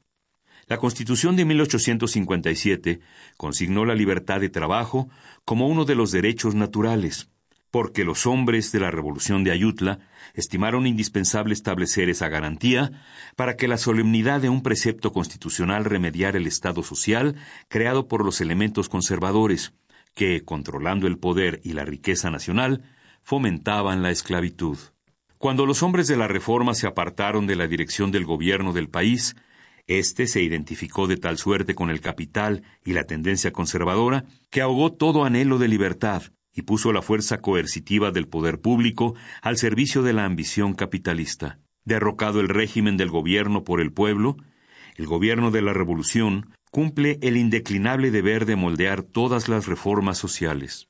[0.70, 3.00] La Constitución de 1857
[3.36, 5.08] consignó la libertad de trabajo
[5.44, 7.28] como uno de los derechos naturales,
[7.72, 9.98] porque los hombres de la Revolución de Ayutla
[10.32, 12.92] estimaron indispensable establecer esa garantía
[13.34, 17.34] para que la solemnidad de un precepto constitucional remediara el Estado social
[17.66, 19.72] creado por los elementos conservadores,
[20.14, 22.84] que, controlando el poder y la riqueza nacional,
[23.22, 24.78] fomentaban la esclavitud.
[25.36, 29.34] Cuando los hombres de la Reforma se apartaron de la dirección del gobierno del país,
[29.86, 34.92] este se identificó de tal suerte con el capital y la tendencia conservadora que ahogó
[34.92, 36.22] todo anhelo de libertad
[36.52, 41.58] y puso la fuerza coercitiva del poder público al servicio de la ambición capitalista.
[41.84, 44.36] Derrocado el régimen del gobierno por el pueblo,
[44.96, 50.88] el gobierno de la revolución cumple el indeclinable deber de moldear todas las reformas sociales.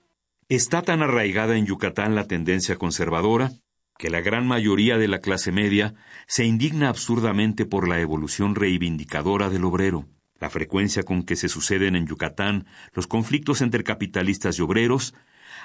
[0.49, 3.53] Está tan arraigada en Yucatán la tendencia conservadora
[4.01, 5.95] que la gran mayoría de la clase media
[6.27, 10.09] se indigna absurdamente por la evolución reivindicadora del obrero.
[10.39, 15.13] La frecuencia con que se suceden en Yucatán los conflictos entre capitalistas y obreros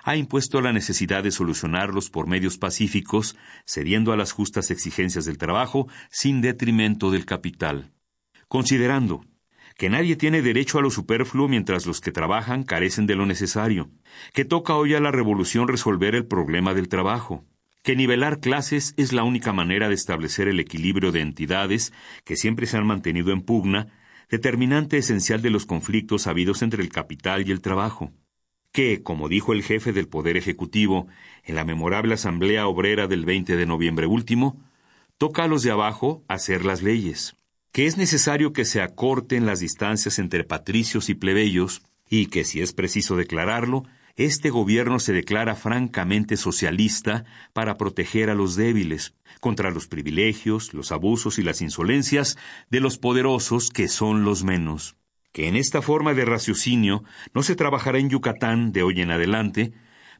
[0.04, 5.38] ha impuesto la necesidad de solucionarlos por medios pacíficos, cediendo a las justas exigencias del
[5.38, 7.94] trabajo sin detrimento del capital.
[8.50, 9.24] Considerando
[9.78, 13.92] que nadie tiene derecho a lo superfluo mientras los que trabajan carecen de lo necesario,
[14.34, 17.46] que toca hoy a la revolución resolver el problema del trabajo,
[17.86, 22.66] que nivelar clases es la única manera de establecer el equilibrio de entidades que siempre
[22.66, 23.90] se han mantenido en pugna,
[24.28, 28.12] determinante esencial de los conflictos habidos entre el capital y el trabajo,
[28.72, 31.08] que, como dijo el jefe del Poder Ejecutivo
[31.44, 34.60] en la memorable Asamblea Obrera del 20 de noviembre último,
[35.20, 37.36] toca a los de abajo hacer las leyes
[37.72, 42.62] que es necesario que se acorten las distancias entre patricios y plebeyos, y que, si
[42.62, 43.84] es preciso declararlo,
[44.16, 50.92] este gobierno se declara francamente socialista para proteger a los débiles, contra los privilegios, los
[50.92, 52.38] abusos y las insolencias
[52.70, 54.96] de los poderosos que son los menos.
[55.34, 57.04] Que en esta forma de raciocinio
[57.34, 59.74] no se trabajará en Yucatán de hoy en adelante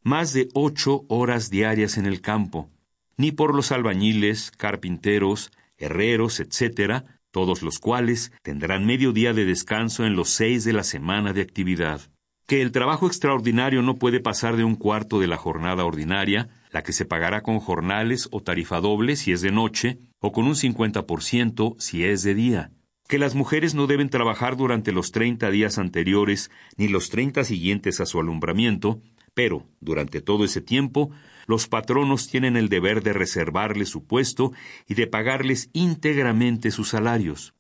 [0.04, 2.70] más de ocho horas diarias en el campo,
[3.18, 10.06] ni por los albañiles, carpinteros, herreros, etcétera, todos los cuales tendrán medio día de descanso
[10.06, 12.02] en los seis de la semana de actividad.
[12.48, 16.84] Que el trabajo extraordinario no puede pasar de un cuarto de la jornada ordinaria, la
[16.84, 20.54] que se pagará con jornales o tarifa doble si es de noche, o con un
[20.54, 22.72] 50% si es de día.
[23.08, 28.00] Que las mujeres no deben trabajar durante los treinta días anteriores ni los treinta siguientes
[28.00, 29.02] a su alumbramiento,
[29.34, 31.10] pero, durante todo ese tiempo,
[31.48, 34.54] los patronos tienen el deber de reservarles su puesto
[34.88, 37.56] y de pagarles íntegramente sus salarios,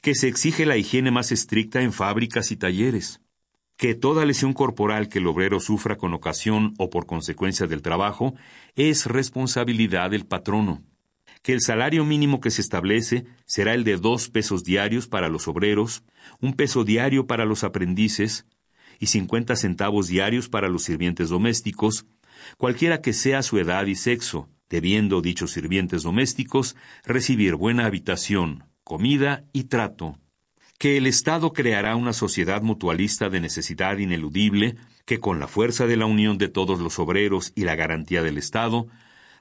[0.00, 3.20] que se exige la higiene más estricta en fábricas y talleres,
[3.80, 8.34] que toda lesión corporal que el obrero sufra con ocasión o por consecuencia del trabajo
[8.76, 10.82] es responsabilidad del patrono,
[11.40, 15.48] que el salario mínimo que se establece será el de dos pesos diarios para los
[15.48, 16.04] obreros,
[16.42, 18.44] un peso diario para los aprendices
[18.98, 22.04] y cincuenta centavos diarios para los sirvientes domésticos,
[22.58, 29.46] cualquiera que sea su edad y sexo, debiendo dichos sirvientes domésticos recibir buena habitación, comida
[29.54, 30.18] y trato,
[30.80, 35.98] que el Estado creará una sociedad mutualista de necesidad ineludible que con la fuerza de
[35.98, 38.88] la unión de todos los obreros y la garantía del Estado,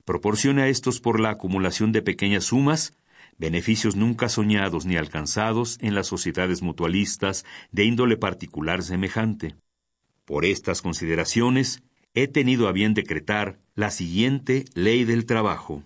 [0.04, 2.94] proporcione a estos por la acumulación de pequeñas sumas
[3.38, 9.56] beneficios nunca soñados ni alcanzados en las sociedades mutualistas de índole particular semejante.
[10.26, 11.82] Por estas consideraciones,
[12.14, 15.84] he tenido a bien decretar la siguiente ley del trabajo.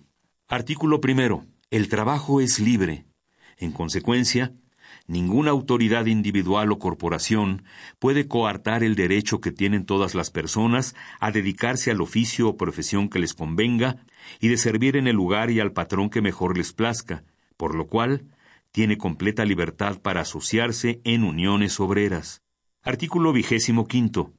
[0.48, 1.46] Artículo primero.
[1.70, 3.06] El trabajo es libre.
[3.56, 4.52] En consecuencia,
[5.06, 7.64] ninguna autoridad individual o corporación
[7.98, 13.08] puede coartar el derecho que tienen todas las personas a dedicarse al oficio o profesión
[13.08, 13.96] que les convenga
[14.40, 17.24] y de servir en el lugar y al patrón que mejor les plazca,
[17.56, 18.24] por lo cual
[18.72, 22.42] tiene completa libertad para asociarse en uniones obreras.
[22.82, 24.32] Artículo vigésimo quinto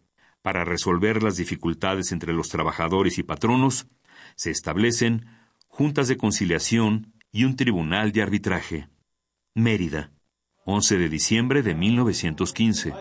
[0.45, 3.87] para resolver las dificultades entre los trabajadores y patronos,
[4.35, 5.25] se establecen
[5.67, 8.87] juntas de conciliación y un tribunal de arbitraje.
[9.55, 10.11] Mérida,
[10.67, 12.91] 11 de diciembre de 1915.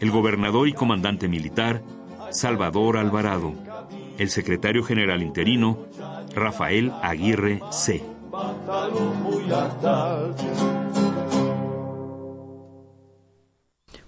[0.00, 1.82] El gobernador y comandante militar,
[2.30, 3.52] Salvador Alvarado.
[4.16, 5.86] El secretario general interino,
[6.34, 8.02] Rafael Aguirre C.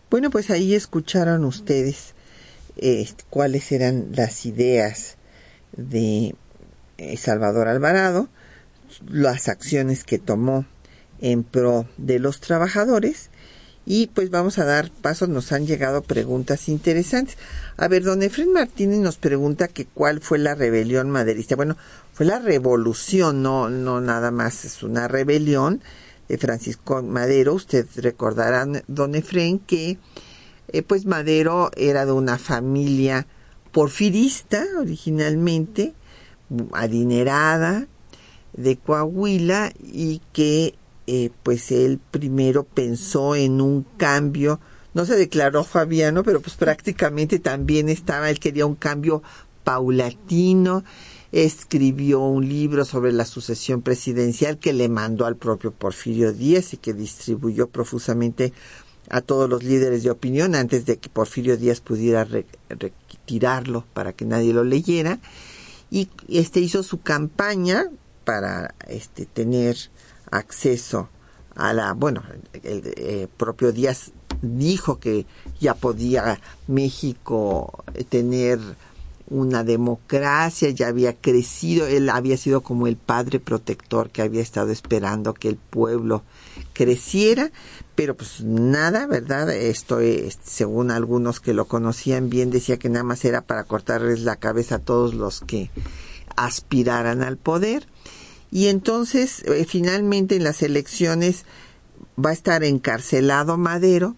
[0.09, 2.15] Bueno, pues ahí escucharon ustedes
[3.29, 5.19] cuáles eran las ideas
[5.73, 6.35] de
[6.97, 8.31] eh, Salvador Alvarado,
[9.07, 10.65] las acciones que tomó
[11.21, 13.31] en pro de los trabajadores
[13.89, 17.39] y pues vamos a dar paso, nos han llegado preguntas interesantes.
[17.77, 21.55] A ver, don Efren Martínez nos pregunta que cuál fue la rebelión maderista.
[21.55, 21.77] Bueno,
[22.13, 25.81] fue la revolución, no, no nada más es una rebelión
[26.29, 27.55] de Francisco Madero.
[27.55, 29.99] Usted recordará, don Efren, que
[30.73, 33.29] eh, pues Madero era de una familia
[33.71, 35.95] porfirista originalmente,
[36.73, 37.87] adinerada,
[38.53, 40.75] de Coahuila, y que
[41.07, 44.61] eh, pues él primero pensó en un cambio,
[44.95, 49.23] no se declaró Fabiano, pero pues prácticamente también estaba, él quería un cambio
[49.63, 50.85] paulatino,
[51.33, 56.77] escribió un libro sobre la sucesión presidencial que le mandó al propio Porfirio Díaz y
[56.77, 58.53] que distribuyó profusamente
[59.09, 62.27] a todos los líderes de opinión antes de que Porfirio Díaz pudiera
[62.69, 65.21] retirarlo para que nadie lo leyera.
[65.91, 67.87] Y este hizo su campaña
[68.25, 69.77] para este tener
[70.31, 71.09] acceso
[71.55, 72.23] a la bueno
[72.63, 74.13] el, eh, propio Díaz
[74.43, 75.27] dijo que
[75.61, 78.59] ya podía México tener
[79.29, 84.71] una democracia, ya había crecido, él había sido como el padre protector que había estado
[84.71, 86.23] esperando que el pueblo
[86.73, 87.51] creciera,
[87.95, 89.51] pero pues nada, ¿verdad?
[89.51, 94.21] Esto, es, según algunos que lo conocían bien, decía que nada más era para cortarles
[94.21, 95.71] la cabeza a todos los que
[96.37, 97.89] aspiraran al poder.
[98.51, 101.45] Y entonces, eh, finalmente en las elecciones
[102.23, 104.17] va a estar encarcelado Madero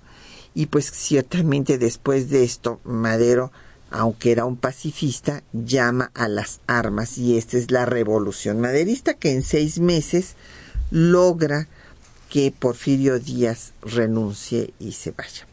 [0.54, 3.50] y pues ciertamente después de esto Madero
[3.90, 9.32] aunque era un pacifista, llama a las armas y esta es la revolución maderista que
[9.32, 10.34] en seis meses
[10.90, 11.68] logra
[12.28, 15.46] que Porfirio Díaz renuncie y se vaya.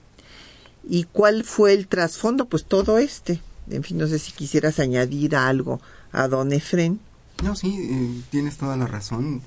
[0.84, 2.46] ¿Y cuál fue el trasfondo?
[2.46, 3.40] Pues todo este.
[3.70, 5.80] En fin, no sé si quisieras añadir algo
[6.12, 7.00] a don Efren.
[7.44, 9.42] No, sí, eh, tienes toda la razón.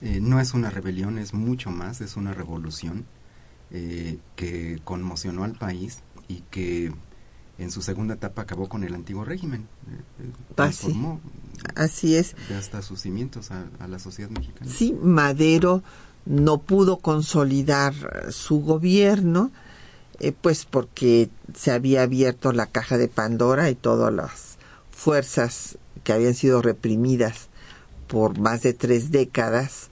[0.00, 3.06] Eh, no es una rebelión, es mucho más, es una revolución
[3.70, 6.92] eh, que conmocionó al país y que
[7.58, 9.66] en su segunda etapa acabó con el antiguo régimen.
[10.54, 11.20] Transformó
[11.74, 12.34] Así es.
[12.56, 14.70] hasta sus cimientos a, a la sociedad mexicana.
[14.70, 15.82] Sí, Madero
[16.26, 17.94] no pudo consolidar
[18.30, 19.50] su gobierno,
[20.20, 24.58] eh, pues porque se había abierto la caja de Pandora y todas las
[24.90, 27.48] fuerzas que habían sido reprimidas
[28.06, 29.90] por más de tres décadas,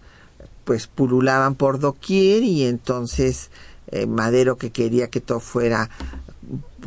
[0.65, 3.51] pues pululaban por doquier y entonces
[3.89, 5.91] eh, Madero que quería que todo fuera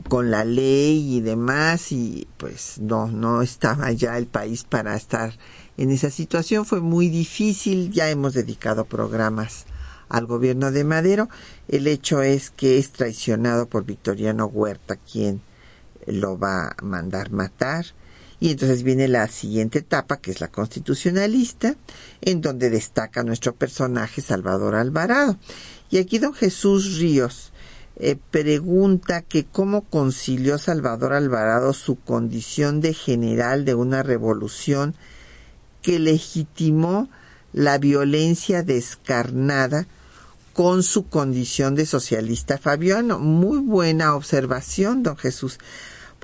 [0.07, 5.33] con la ley y demás y pues no no estaba ya el país para estar
[5.77, 9.65] en esa situación fue muy difícil, ya hemos dedicado programas
[10.07, 11.27] al gobierno de Madero.
[11.67, 15.41] El hecho es que es traicionado por Victoriano Huerta, quien
[16.05, 17.87] lo va a mandar matar.
[18.45, 21.75] Y entonces viene la siguiente etapa, que es la constitucionalista,
[22.21, 25.35] en donde destaca nuestro personaje Salvador Alvarado.
[25.89, 27.51] Y aquí don Jesús Ríos
[27.95, 34.93] eh, pregunta que cómo concilió Salvador Alvarado su condición de general de una revolución
[35.81, 37.09] que legitimó
[37.51, 39.87] la violencia descarnada
[40.53, 43.17] con su condición de socialista fabiano.
[43.17, 45.57] Muy buena observación, don Jesús.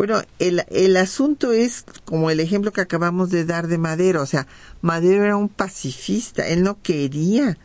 [0.02, 4.26] Bueno, el, el asunto es como el ejemplo que acabamos de dar de Madero, o
[4.26, 4.48] sea,
[4.82, 7.60] Madero era un pacifista, él no quería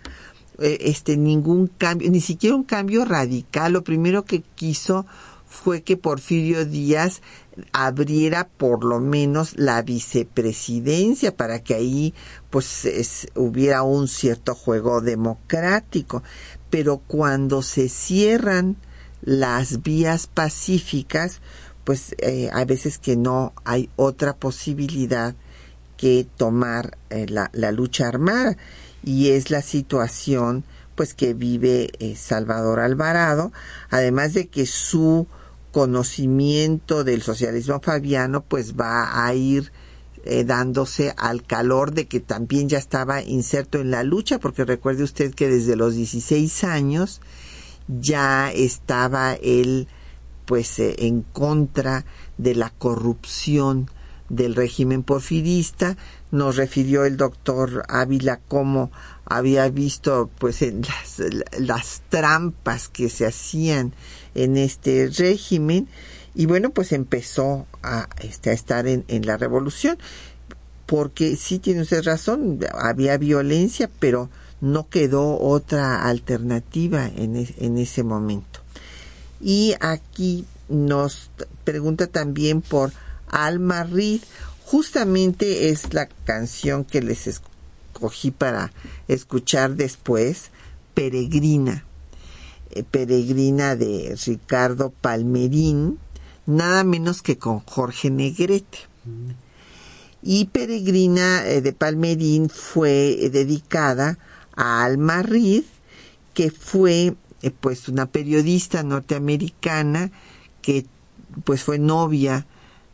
[0.58, 5.06] eh, este ningún cambio, ni siquiera un cambio radical, lo primero que quiso
[5.46, 7.22] fue que Porfirio Díaz
[7.72, 12.12] abriera por lo menos la vicepresidencia para que ahí
[12.50, 16.22] pues hubiera un cierto juego democrático.
[16.68, 18.76] Pero cuando se cierran
[19.22, 21.40] las vías pacíficas,
[21.86, 25.36] pues eh, a veces que no hay otra posibilidad
[25.96, 28.58] que tomar eh, la, la, lucha armada.
[29.04, 30.64] Y es la situación
[30.96, 33.52] pues que vive eh, Salvador Alvarado,
[33.88, 35.28] además de que su
[35.70, 39.70] conocimiento del socialismo fabiano pues va a ir
[40.24, 45.04] eh, dándose al calor de que también ya estaba inserto en la lucha, porque recuerde
[45.04, 47.20] usted que desde los 16 años
[47.86, 49.86] ya estaba él
[50.46, 52.06] pues eh, en contra
[52.38, 53.90] de la corrupción
[54.28, 55.96] del régimen porfirista.
[56.30, 58.90] Nos refirió el doctor Ávila cómo
[59.24, 60.82] había visto pues en
[61.58, 63.92] las, trampas que se hacían
[64.34, 65.88] en este régimen.
[66.34, 69.98] Y bueno pues empezó a, este, a estar en, la revolución.
[70.86, 74.30] Porque sí tiene usted razón había violencia pero
[74.60, 78.65] no quedó otra alternativa en, en ese momento
[79.40, 81.30] y aquí nos
[81.64, 82.92] pregunta también por
[83.28, 84.20] Alma Reed.
[84.64, 88.72] Justamente es la canción que les escogí para
[89.08, 90.50] escuchar después
[90.94, 91.84] Peregrina.
[92.70, 95.98] Eh, peregrina de Ricardo Palmerín,
[96.46, 98.78] nada menos que con Jorge Negrete.
[100.22, 104.18] Y Peregrina eh, de Palmerín fue eh, dedicada
[104.56, 105.62] a Alma Reed,
[106.34, 107.14] que fue
[107.50, 110.10] pues una periodista norteamericana
[110.62, 110.86] que
[111.44, 112.46] pues fue novia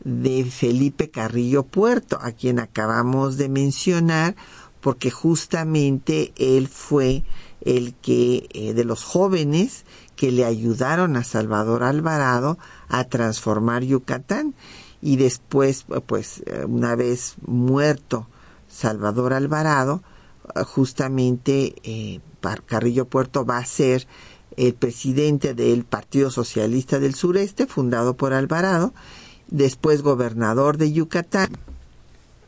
[0.05, 4.35] de Felipe Carrillo Puerto, a quien acabamos de mencionar,
[4.81, 7.23] porque justamente él fue
[7.61, 9.85] el que eh, de los jóvenes
[10.17, 14.55] que le ayudaron a Salvador Alvarado a transformar Yucatán.
[15.01, 18.29] Y después pues eh, una vez muerto
[18.69, 20.03] Salvador Alvarado
[20.55, 22.21] eh, justamente
[22.67, 24.07] Carrillo Puerto va a ser
[24.57, 28.93] el presidente del Partido Socialista del Sureste fundado por Alvarado
[29.49, 31.51] después gobernador de Yucatán.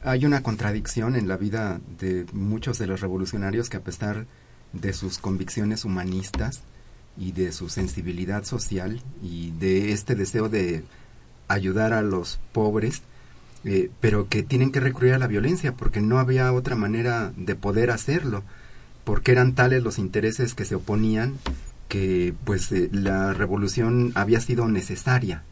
[0.02, 4.26] Hay una contradicción en la vida de muchos de los revolucionarios que a pesar
[4.72, 6.62] de sus convicciones humanistas
[7.16, 10.84] y de su sensibilidad social y de este deseo de
[11.48, 13.02] ayudar a los pobres,
[13.64, 17.54] eh, pero que tienen que recurrir a la violencia porque no había otra manera de
[17.54, 18.42] poder hacerlo,
[19.04, 21.34] porque eran tales los intereses que se oponían
[21.88, 25.42] que pues eh, la revolución había sido necesaria,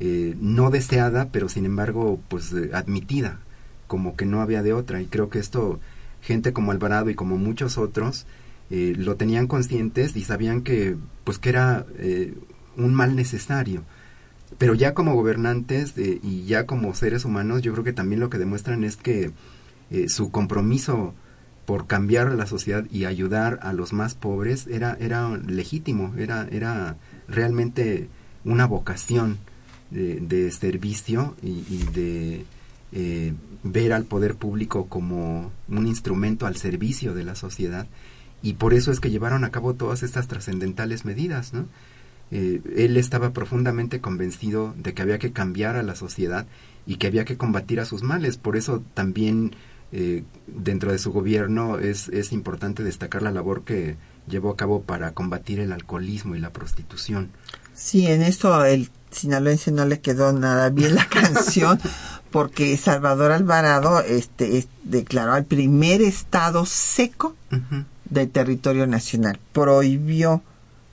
[0.00, 3.38] eh, no deseada, pero sin embargo pues admitida,
[3.86, 5.00] como que no había de otra.
[5.00, 5.80] Y creo que esto,
[6.22, 8.26] gente como Alvarado y como muchos otros,
[8.70, 11.86] lo tenían conscientes y sabían que pues que era
[12.76, 13.84] un mal necesario
[14.58, 18.30] pero ya como gobernantes eh, y ya como seres humanos, yo creo que también lo
[18.30, 19.32] que demuestran es que
[19.90, 21.14] eh, su compromiso
[21.66, 26.96] por cambiar la sociedad y ayudar a los más pobres era, era legítimo, era, era
[27.28, 28.08] realmente
[28.44, 29.38] una vocación
[29.90, 32.44] de, servicio y, de
[32.92, 37.86] eh, ver al poder público como un instrumento al servicio de la sociedad.
[38.42, 41.66] Y por eso es que llevaron a cabo todas estas trascendentales medidas, ¿no?
[42.30, 46.46] Eh, él estaba profundamente convencido de que había que cambiar a la sociedad
[46.86, 48.36] y que había que combatir a sus males.
[48.36, 49.52] Por eso también
[49.92, 53.96] eh, dentro de su gobierno es, es importante destacar la labor que
[54.28, 57.30] llevó a cabo para combatir el alcoholismo y la prostitución.
[57.74, 61.78] Sí, en esto el sinaloense no le quedó nada bien la canción
[62.30, 67.36] porque Salvador Alvarado este, declaró el primer estado seco
[68.10, 69.38] del territorio nacional.
[69.52, 70.42] Prohibió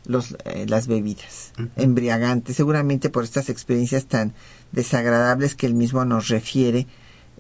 [0.06, 4.34] los, eh, las bebidas embriagantes, seguramente por estas experiencias tan
[4.72, 6.88] desagradables que él mismo nos refiere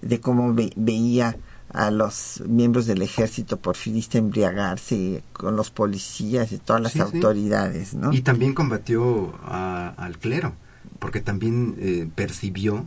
[0.02, 1.38] de cómo veía
[1.74, 8.12] a los miembros del ejército porfirista embriagarse con los policías y todas las autoridades, ¿no?
[8.12, 10.54] Y también combatió al clero,
[10.99, 12.86] porque también eh, percibió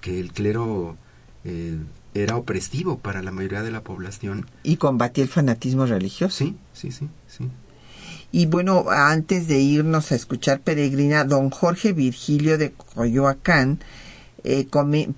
[0.00, 0.96] que el clero
[1.44, 1.78] eh,
[2.14, 4.46] era opresivo para la mayoría de la población.
[4.62, 6.38] Y combatía el fanatismo religioso.
[6.44, 7.50] Sí, sí, sí, sí.
[8.32, 13.78] Y bueno, antes de irnos a escuchar Peregrina, don Jorge Virgilio de Coyoacán
[14.44, 14.68] eh,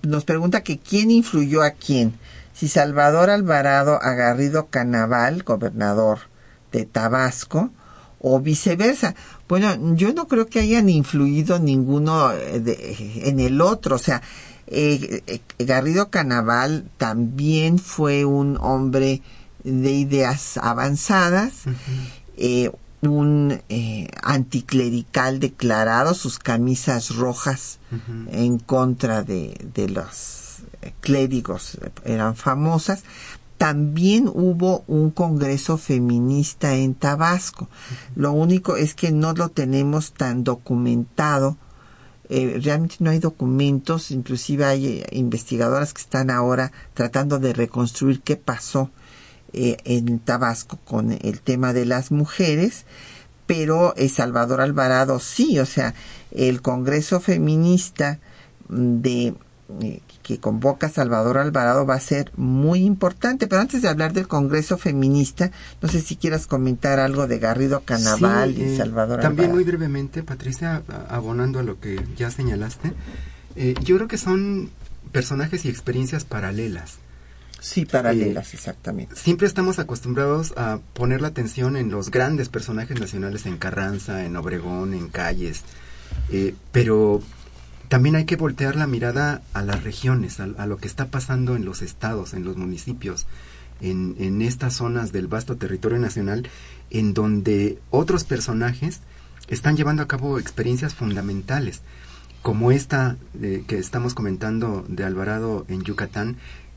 [0.03, 2.15] nos pregunta que quién influyó a quién.
[2.53, 6.21] Si Salvador Alvarado Agarrido Canaval, gobernador
[6.73, 7.71] de Tabasco,
[8.19, 9.15] o viceversa.
[9.49, 13.97] Bueno, yo no creo que hayan influido ninguno eh, en el otro.
[13.97, 14.23] O sea,
[14.69, 19.23] eh, Garrido Canaval también fue un hombre
[19.65, 21.65] de ideas avanzadas
[23.03, 27.79] un eh, anticlerical declarado, sus camisas rojas
[28.31, 30.47] en contra de, de los
[31.01, 33.05] clérigos eran famosas.
[33.59, 37.69] También hubo un congreso feminista en Tabasco.
[38.15, 41.57] Lo único es que no lo tenemos tan documentado.
[42.29, 48.21] Eh, realmente no hay documentos, inclusive hay eh, investigadoras que están ahora tratando de reconstruir
[48.21, 48.91] qué pasó
[49.53, 52.85] eh, en Tabasco con el tema de las mujeres,
[53.47, 55.95] pero eh, Salvador Alvarado sí, o sea,
[56.33, 58.19] el Congreso Feminista
[58.69, 59.35] de
[59.81, 63.47] eh, que convoca Salvador Alvarado va a ser muy importante.
[63.47, 67.81] Pero antes de hablar del Congreso Feminista, no sé si quieras comentar algo de Garrido
[67.85, 72.93] Canaval y Salvador También muy brevemente, Patricia, abonando a lo que ya señalaste,
[73.85, 74.71] yo creo que son
[75.13, 76.99] personajes y experiencias paralelas.
[77.61, 79.17] Sí, paralelas, exactamente.
[79.17, 84.37] Siempre estamos acostumbrados a poner la atención en los grandes personajes nacionales, en Carranza, en
[84.37, 85.63] Obregón, en Calles,
[86.31, 87.23] eh, pero
[87.89, 91.65] también hay que voltear la mirada a las regiones, a, lo que está pasando en
[91.65, 93.27] los estados, en los municipios,
[93.81, 96.49] en, en estas zonas del vasto territorio nacional,
[96.91, 99.01] en donde otros personajes
[99.49, 101.83] están llevando a cabo experiencias fundamentales,
[102.43, 106.37] como esta eh, que estamos comentando de Alvarado en Yucatán,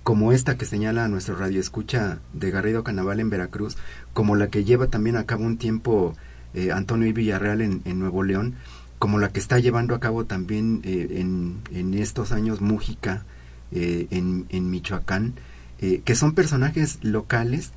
[0.09, 3.77] como esta que señala nuestro radio escucha de Garrido Canaval en Veracruz,
[4.11, 6.15] como la que lleva también a cabo un tiempo
[6.55, 8.55] eh, Antonio y Villarreal en, Nuevo León,
[8.97, 13.23] como la que está llevando a cabo también eh, en, en, estos años Mújica
[13.71, 15.35] eh, en, en, Michoacán,
[15.77, 17.71] que son personajes locales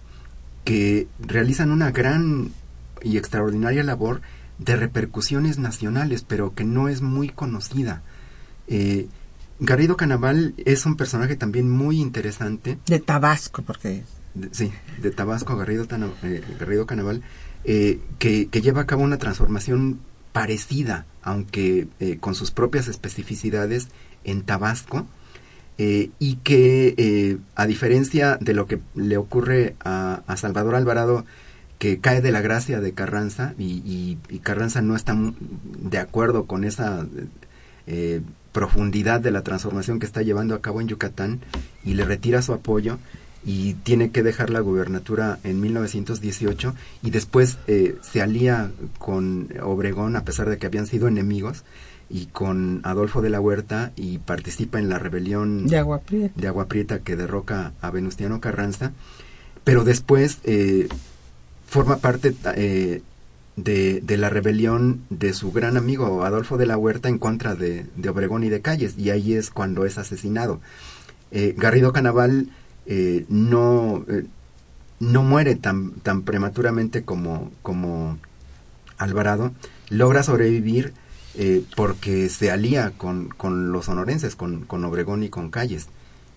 [0.65, 2.49] que realizan una gran
[3.03, 4.23] y extraordinaria labor
[4.57, 8.01] de repercusiones nacionales, pero que no es muy conocida.
[9.63, 12.79] Garrido Canaval es un personaje también muy interesante.
[12.87, 14.03] De Tabasco, porque...
[14.51, 15.87] sí, de Tabasco, Garrido,
[16.25, 17.23] eh, Garrido Canaval,
[17.63, 20.01] eh, que, lleva a cabo una transformación
[20.33, 23.89] parecida, aunque eh, con sus propias especificidades
[24.25, 25.07] en Tabasco,
[25.79, 31.25] y que a diferencia de lo que le ocurre a, Salvador Alvarado,
[31.81, 36.63] que cae de la gracia de Carranza, y, y Carranza no está de acuerdo con
[36.63, 37.05] esa
[38.53, 41.41] profundidad de la transformación que está llevando a cabo en Yucatán
[41.85, 42.99] y le retira su apoyo
[43.45, 50.17] y tiene que dejar la gubernatura en 1918 y después eh, se alía con Obregón
[50.17, 51.65] a pesar de que habían sido enemigos
[52.09, 56.47] y con Adolfo de la Huerta y participa en la rebelión de Agua Prieta, de
[56.47, 58.93] Agua Prieta que derroca a Venustiano Carranza,
[59.65, 60.89] pero después eh,
[61.67, 63.03] forma parte eh,
[63.57, 67.87] de, de, la rebelión de su gran amigo Adolfo de la Huerta en contra de,
[67.97, 70.61] de Obregón y de Calles, y ahí es cuando es asesinado.
[71.31, 72.49] Eh, Garrido Canaval
[72.87, 74.25] eh, no, eh,
[75.01, 78.19] no muere tan, tan prematuramente como, como
[78.99, 79.53] Alvarado,
[79.89, 80.93] logra sobrevivir
[81.35, 85.89] eh, porque se alía con, con los sonorenses, con, con, Obregón y con Calles,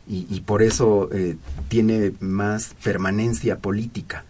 [0.08, 1.10] y, por eso
[1.68, 4.24] tiene más permanencia política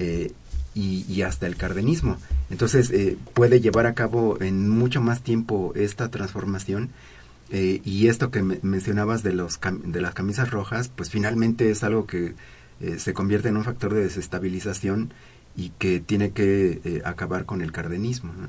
[0.00, 0.32] eh,
[0.74, 2.16] y, y, hasta el cardenismo.
[2.50, 2.92] Entonces
[3.34, 6.90] puede llevar a cabo en mucho más tiempo esta transformación
[7.50, 11.82] eh, y esto que me mencionabas de, los de las camisas rojas, pues finalmente es
[11.82, 12.34] algo que
[12.80, 15.12] eh, se convierte en un factor de desestabilización
[15.56, 18.32] y que tiene que eh, acabar con el cardenismo.
[18.32, 18.48] ¿no?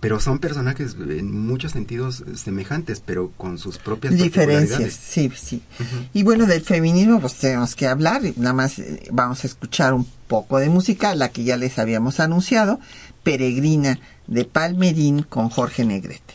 [0.00, 4.92] Pero son personajes en muchos sentidos semejantes, pero con sus propias diferencias.
[4.92, 5.62] Sí, sí.
[5.78, 6.08] Uh -huh.
[6.12, 8.80] Y bueno, del feminismo pues tenemos que hablar, nada más
[9.10, 12.80] vamos a escuchar un poco de música, la que ya les habíamos anunciado,
[13.22, 16.34] Peregrina de Palmerín con Jorge Negrete.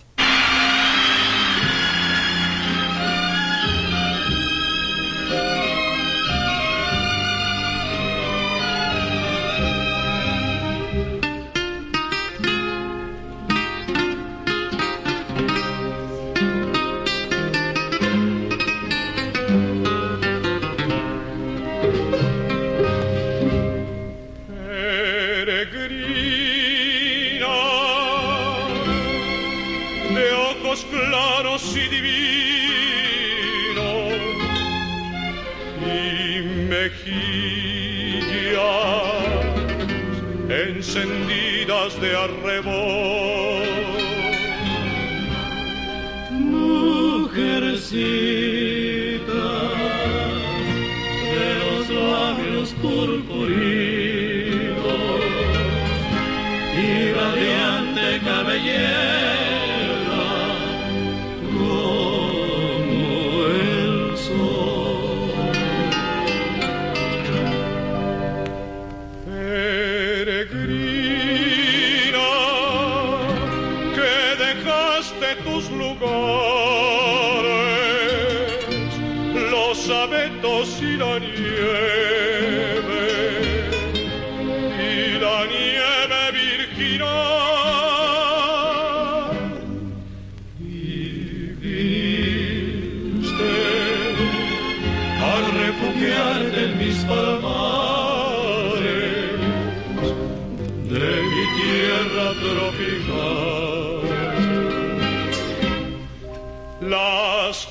[107.31, 107.65] Las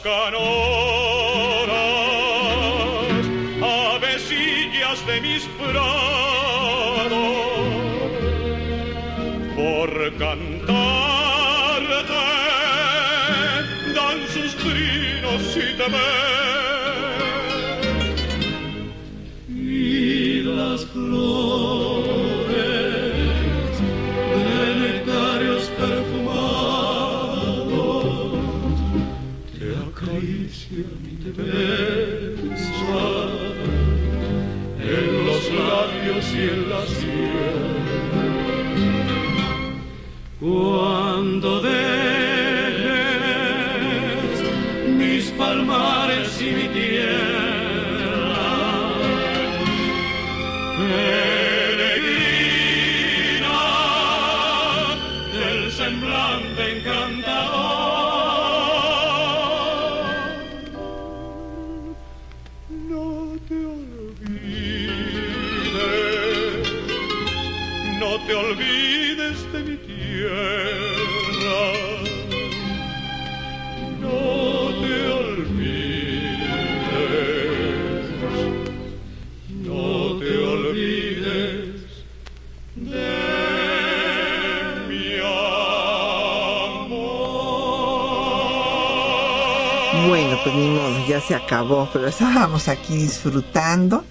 [91.10, 94.04] ya se acabó, pero estábamos aquí disfrutando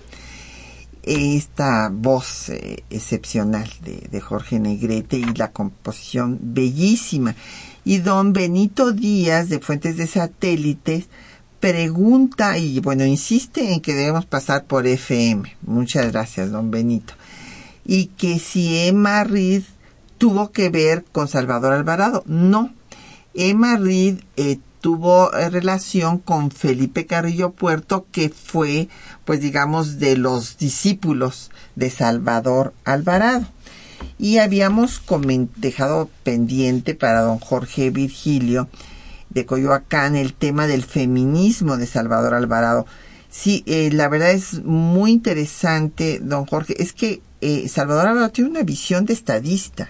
[1.01, 7.35] esta voz eh, excepcional de, Jorge Negrete y la composición bellísima.
[7.85, 11.07] Y don Benito Díaz de Fuentes de Satélites
[11.61, 15.55] pregunta y bueno, insiste en que debemos pasar por FM.
[15.61, 17.13] Muchas gracias, don Benito.
[17.85, 19.63] Y que si Emma Reed
[20.17, 22.23] tuvo que ver con Salvador Alvarado.
[22.25, 22.73] No.
[23.33, 28.89] Emma Reed eh, tuvo eh, relación con Felipe Carrillo Puerto, que fue,
[29.25, 33.47] pues digamos, de los discípulos de Salvador Alvarado.
[34.17, 35.01] Y habíamos
[35.57, 38.69] dejado pendiente para don Jorge Virgilio
[39.29, 42.85] de Coyoacán el tema del feminismo de Salvador Alvarado.
[43.29, 46.81] Sí, eh, la verdad es muy interesante, don Jorge.
[46.81, 49.89] Es que eh, Salvador Alvarado tiene una visión de estadista.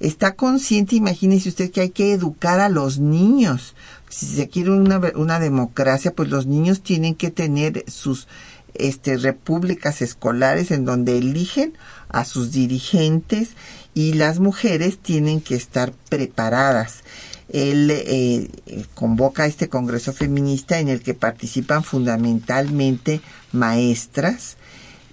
[0.00, 3.74] Está consciente, imagínese usted, que hay que educar a los niños.
[4.08, 8.28] Si se quiere una, una democracia, pues los niños tienen que tener sus
[8.74, 11.74] este, repúblicas escolares en donde eligen
[12.08, 13.50] a sus dirigentes
[13.94, 17.02] y las mujeres tienen que estar preparadas
[17.48, 18.50] él eh,
[18.94, 23.20] convoca este Congreso Feminista en el que participan fundamentalmente
[23.52, 24.56] maestras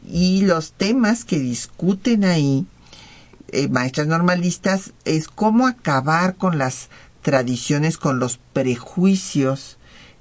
[0.09, 2.65] y los temas que discuten ahí,
[3.53, 6.89] eh, maestras normalistas, es cómo acabar con las
[7.21, 9.77] tradiciones, con los prejuicios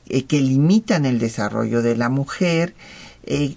[0.06, 2.74] eh, que limitan el desarrollo de la mujer,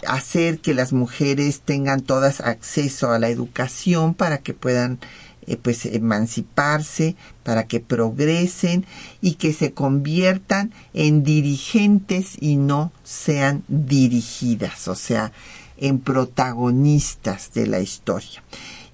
[0.08, 5.00] hacer que las mujeres tengan todas acceso a la educación para que puedan
[5.48, 8.84] eh, pues emanciparse, para que progresen
[9.22, 15.32] y que se conviertan en dirigentes y no sean dirigidas, o sea,
[15.78, 18.44] en protagonistas de la historia.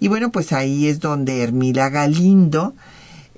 [0.01, 2.73] Y bueno, pues ahí es donde Hermila Galindo,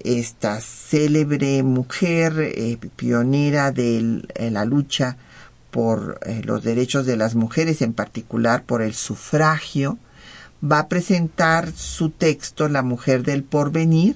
[0.01, 5.17] esta célebre mujer eh, pionera de la lucha
[5.71, 9.97] por eh, los derechos de las mujeres, en particular por el sufragio,
[10.63, 14.15] va a presentar su texto La mujer del porvenir,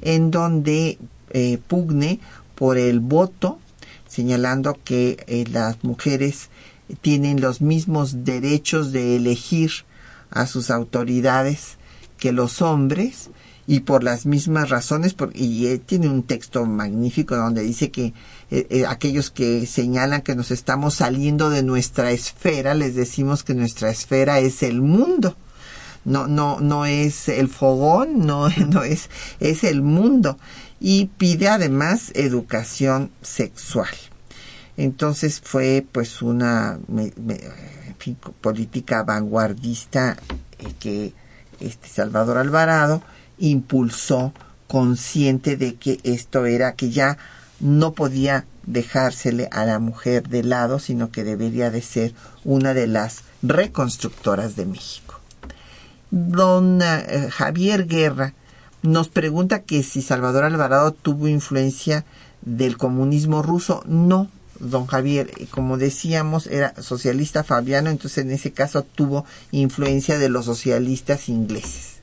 [0.00, 0.98] en donde
[1.30, 2.20] eh, pugne
[2.54, 3.58] por el voto,
[4.06, 6.48] señalando que las mujeres
[7.00, 9.72] tienen los mismos derechos de elegir
[10.30, 11.77] a sus autoridades
[12.18, 13.30] que los hombres
[13.66, 18.14] y por las mismas razones, y eh, tiene un texto magnífico donde dice que
[18.88, 24.40] aquellos que señalan que nos estamos saliendo de nuestra esfera, les decimos que nuestra esfera
[24.40, 25.36] es el mundo
[26.08, 29.10] no, no, no es el fogón, no, no es,
[29.40, 30.38] es el mundo.
[30.80, 33.94] Y pide además educación sexual.
[34.76, 36.78] Entonces fue pues una
[38.40, 40.16] política vanguardista
[40.58, 41.12] eh, que
[41.60, 43.02] este Salvador Alvarado
[43.38, 44.32] impulsó
[44.66, 47.18] consciente de que esto era que ya
[47.60, 52.86] no podía dejársele a la mujer de lado, sino que debería de ser una de
[52.86, 55.20] las reconstructoras de México.
[56.10, 58.34] Don eh, Javier Guerra
[58.82, 62.04] nos pregunta que si Salvador Alvarado tuvo influencia
[62.42, 63.82] del comunismo ruso.
[63.86, 64.28] No,
[64.58, 70.46] don Javier, como decíamos, era socialista fabiano, entonces en ese caso tuvo influencia de los
[70.46, 71.98] socialistas ingleses.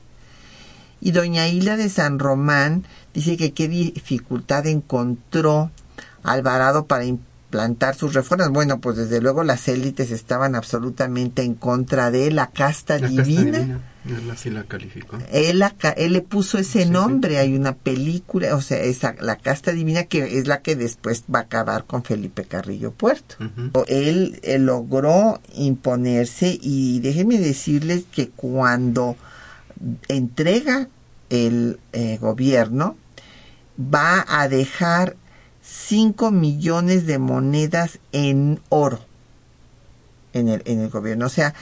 [1.00, 2.84] Y doña Hilda de San Román
[3.14, 5.70] dice que qué dificultad encontró
[6.22, 7.04] Alvarado para
[7.56, 8.50] plantar sus reformas.
[8.50, 13.80] Bueno, pues desde luego las élites estaban absolutamente en contra de la casta divina.
[14.06, 15.16] Él así la calificó.
[15.32, 15.64] Él,
[15.96, 17.38] él le puso ese nombre.
[17.38, 21.38] Hay una película, o sea, esa, la casta divina que es la que después va
[21.38, 23.36] a acabar con Felipe Carrillo Puerto.
[23.88, 29.16] él, logró imponerse y déjenme decirles que cuando
[30.08, 30.88] entrega
[31.30, 32.98] el eh, gobierno,
[33.80, 35.16] va a dejar
[35.66, 39.00] 5 millones de monedas en oro
[40.32, 41.26] en el, en el gobierno.
[41.26, 41.54] O sea,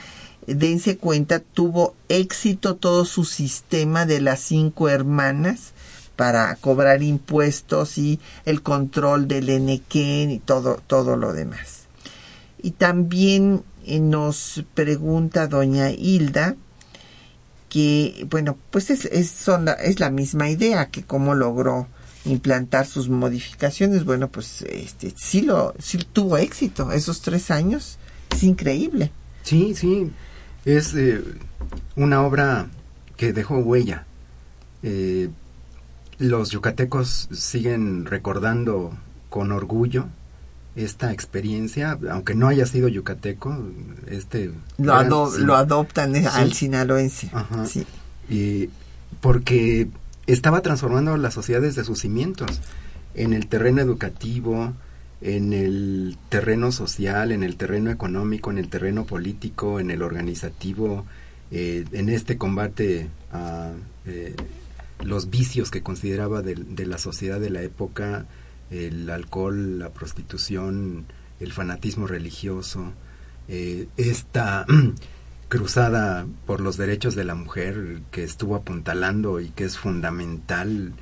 [0.45, 5.73] dense cuenta, tuvo éxito todo su sistema de las cinco hermanas
[6.15, 11.85] para cobrar impuestos y el control del Enequén y todo, todo lo demás.
[12.61, 16.55] Y también eh, nos pregunta doña Hilda
[17.69, 19.47] que, bueno, pues es, es,
[19.83, 21.87] es la misma idea que cómo logró
[22.25, 24.05] implantar sus modificaciones.
[24.05, 27.97] Bueno, pues este sí lo sí tuvo éxito esos tres años.
[28.31, 29.11] Es increíble.
[29.43, 30.11] Sí, sí.
[30.65, 31.23] Es eh,
[31.95, 32.67] una obra
[33.15, 34.05] que dejó huella.
[34.83, 35.29] Eh,
[36.17, 38.97] los yucatecos siguen recordando
[39.29, 40.07] con orgullo
[40.75, 43.57] esta experiencia, aunque no haya sido yucateco,
[44.07, 47.31] este lo, lo adoptan al sinaloense.
[47.65, 47.85] Sí.
[48.29, 48.69] Y
[49.21, 49.87] porque
[50.27, 52.61] estaba transformando las sociedades de sus cimientos,
[53.13, 54.73] en el terreno educativo,
[55.21, 61.05] en el terreno social, en el terreno económico, en el terreno político, en el organizativo,
[61.51, 63.71] eh, en este combate a
[64.05, 64.35] eh,
[65.03, 68.25] los vicios que consideraba de, la sociedad de la época,
[68.71, 71.05] el alcohol, la prostitución,
[71.39, 72.93] el fanatismo religioso,
[73.47, 74.65] eh, esta
[75.47, 80.93] cruzada por los derechos de la mujer que estuvo apuntalando y que es fundamental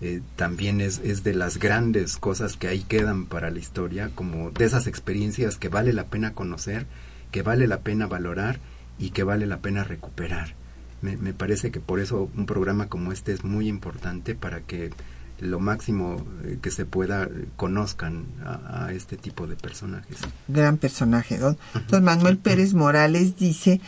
[0.00, 4.50] eh, también es, es de las grandes cosas que ahí quedan para la historia, como
[4.50, 6.86] de esas experiencias que vale la pena conocer,
[7.30, 8.58] que vale la pena valorar
[8.98, 10.56] y que vale la pena recuperar.
[11.02, 14.90] Me, me parece que por eso un programa como este es muy importante para que
[15.42, 20.18] lo máximo eh, que se pueda eh, conozcan a, a este tipo de personajes.
[20.48, 21.36] Gran personaje.
[21.38, 23.80] Don, don Manuel Pérez Morales dice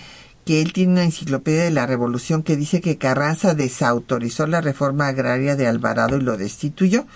[0.45, 5.07] que él tiene una enciclopedia de la revolución que dice que Carranza desautorizó la reforma
[5.09, 7.07] agraria de Alvarado y lo destituyó.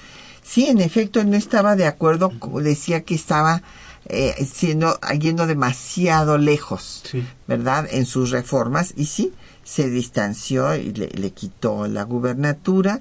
[0.43, 2.33] Sí, en efecto, él no estaba de acuerdo,
[2.63, 3.63] decía que estaba
[4.07, 7.23] eh, siendo, yendo demasiado lejos, Sí.
[7.47, 7.87] ¿verdad?
[7.91, 9.33] En sus reformas, y sí,
[9.69, 13.01] se distanció y le, le quitó la gubernatura,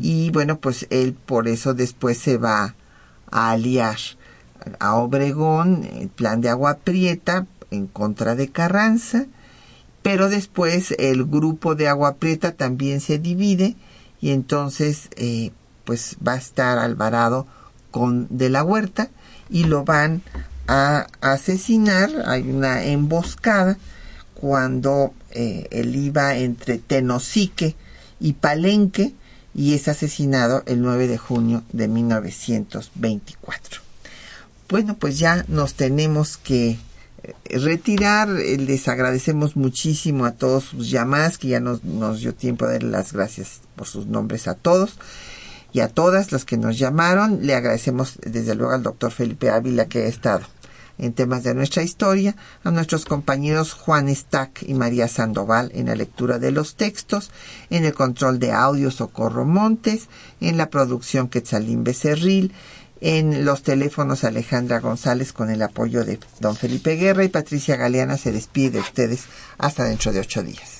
[0.00, 2.74] y bueno, pues él por eso después se va
[3.30, 3.96] a aliar
[4.80, 9.26] a Obregón, el plan de Agua Prieta en contra de Carranza,
[10.02, 13.76] pero después el grupo de Agua Prieta también se divide
[14.20, 15.52] y entonces eh,
[15.84, 17.46] pues va a estar Alvarado
[17.92, 19.10] con de la Huerta
[19.48, 20.22] y lo van
[20.66, 23.78] a asesinar, hay una emboscada
[24.40, 27.76] cuando eh, él iba entre Tenosique
[28.18, 29.12] y Palenque
[29.54, 33.80] y es asesinado el 9 de junio de 1924.
[34.68, 36.78] Bueno, pues ya nos tenemos que
[37.22, 38.30] eh, retirar.
[38.30, 42.74] Eh, Les agradecemos muchísimo a todos sus llamadas, que ya nos, nos dio tiempo de
[42.74, 44.98] darle las gracias por sus nombres a todos
[45.72, 47.46] y a todas las que nos llamaron.
[47.46, 50.46] Le agradecemos desde luego al doctor Felipe Ávila que ha estado
[51.00, 55.94] en temas de nuestra historia, a nuestros compañeros Juan Stack y María Sandoval en la
[55.94, 57.30] lectura de los textos,
[57.70, 60.08] en el control de audio Socorro Montes,
[60.40, 62.52] en la producción Quetzalín Becerril,
[63.00, 68.18] en los teléfonos Alejandra González con el apoyo de don Felipe Guerra y Patricia Galeana
[68.18, 69.24] se despide de ustedes
[69.56, 70.79] hasta dentro de ocho días.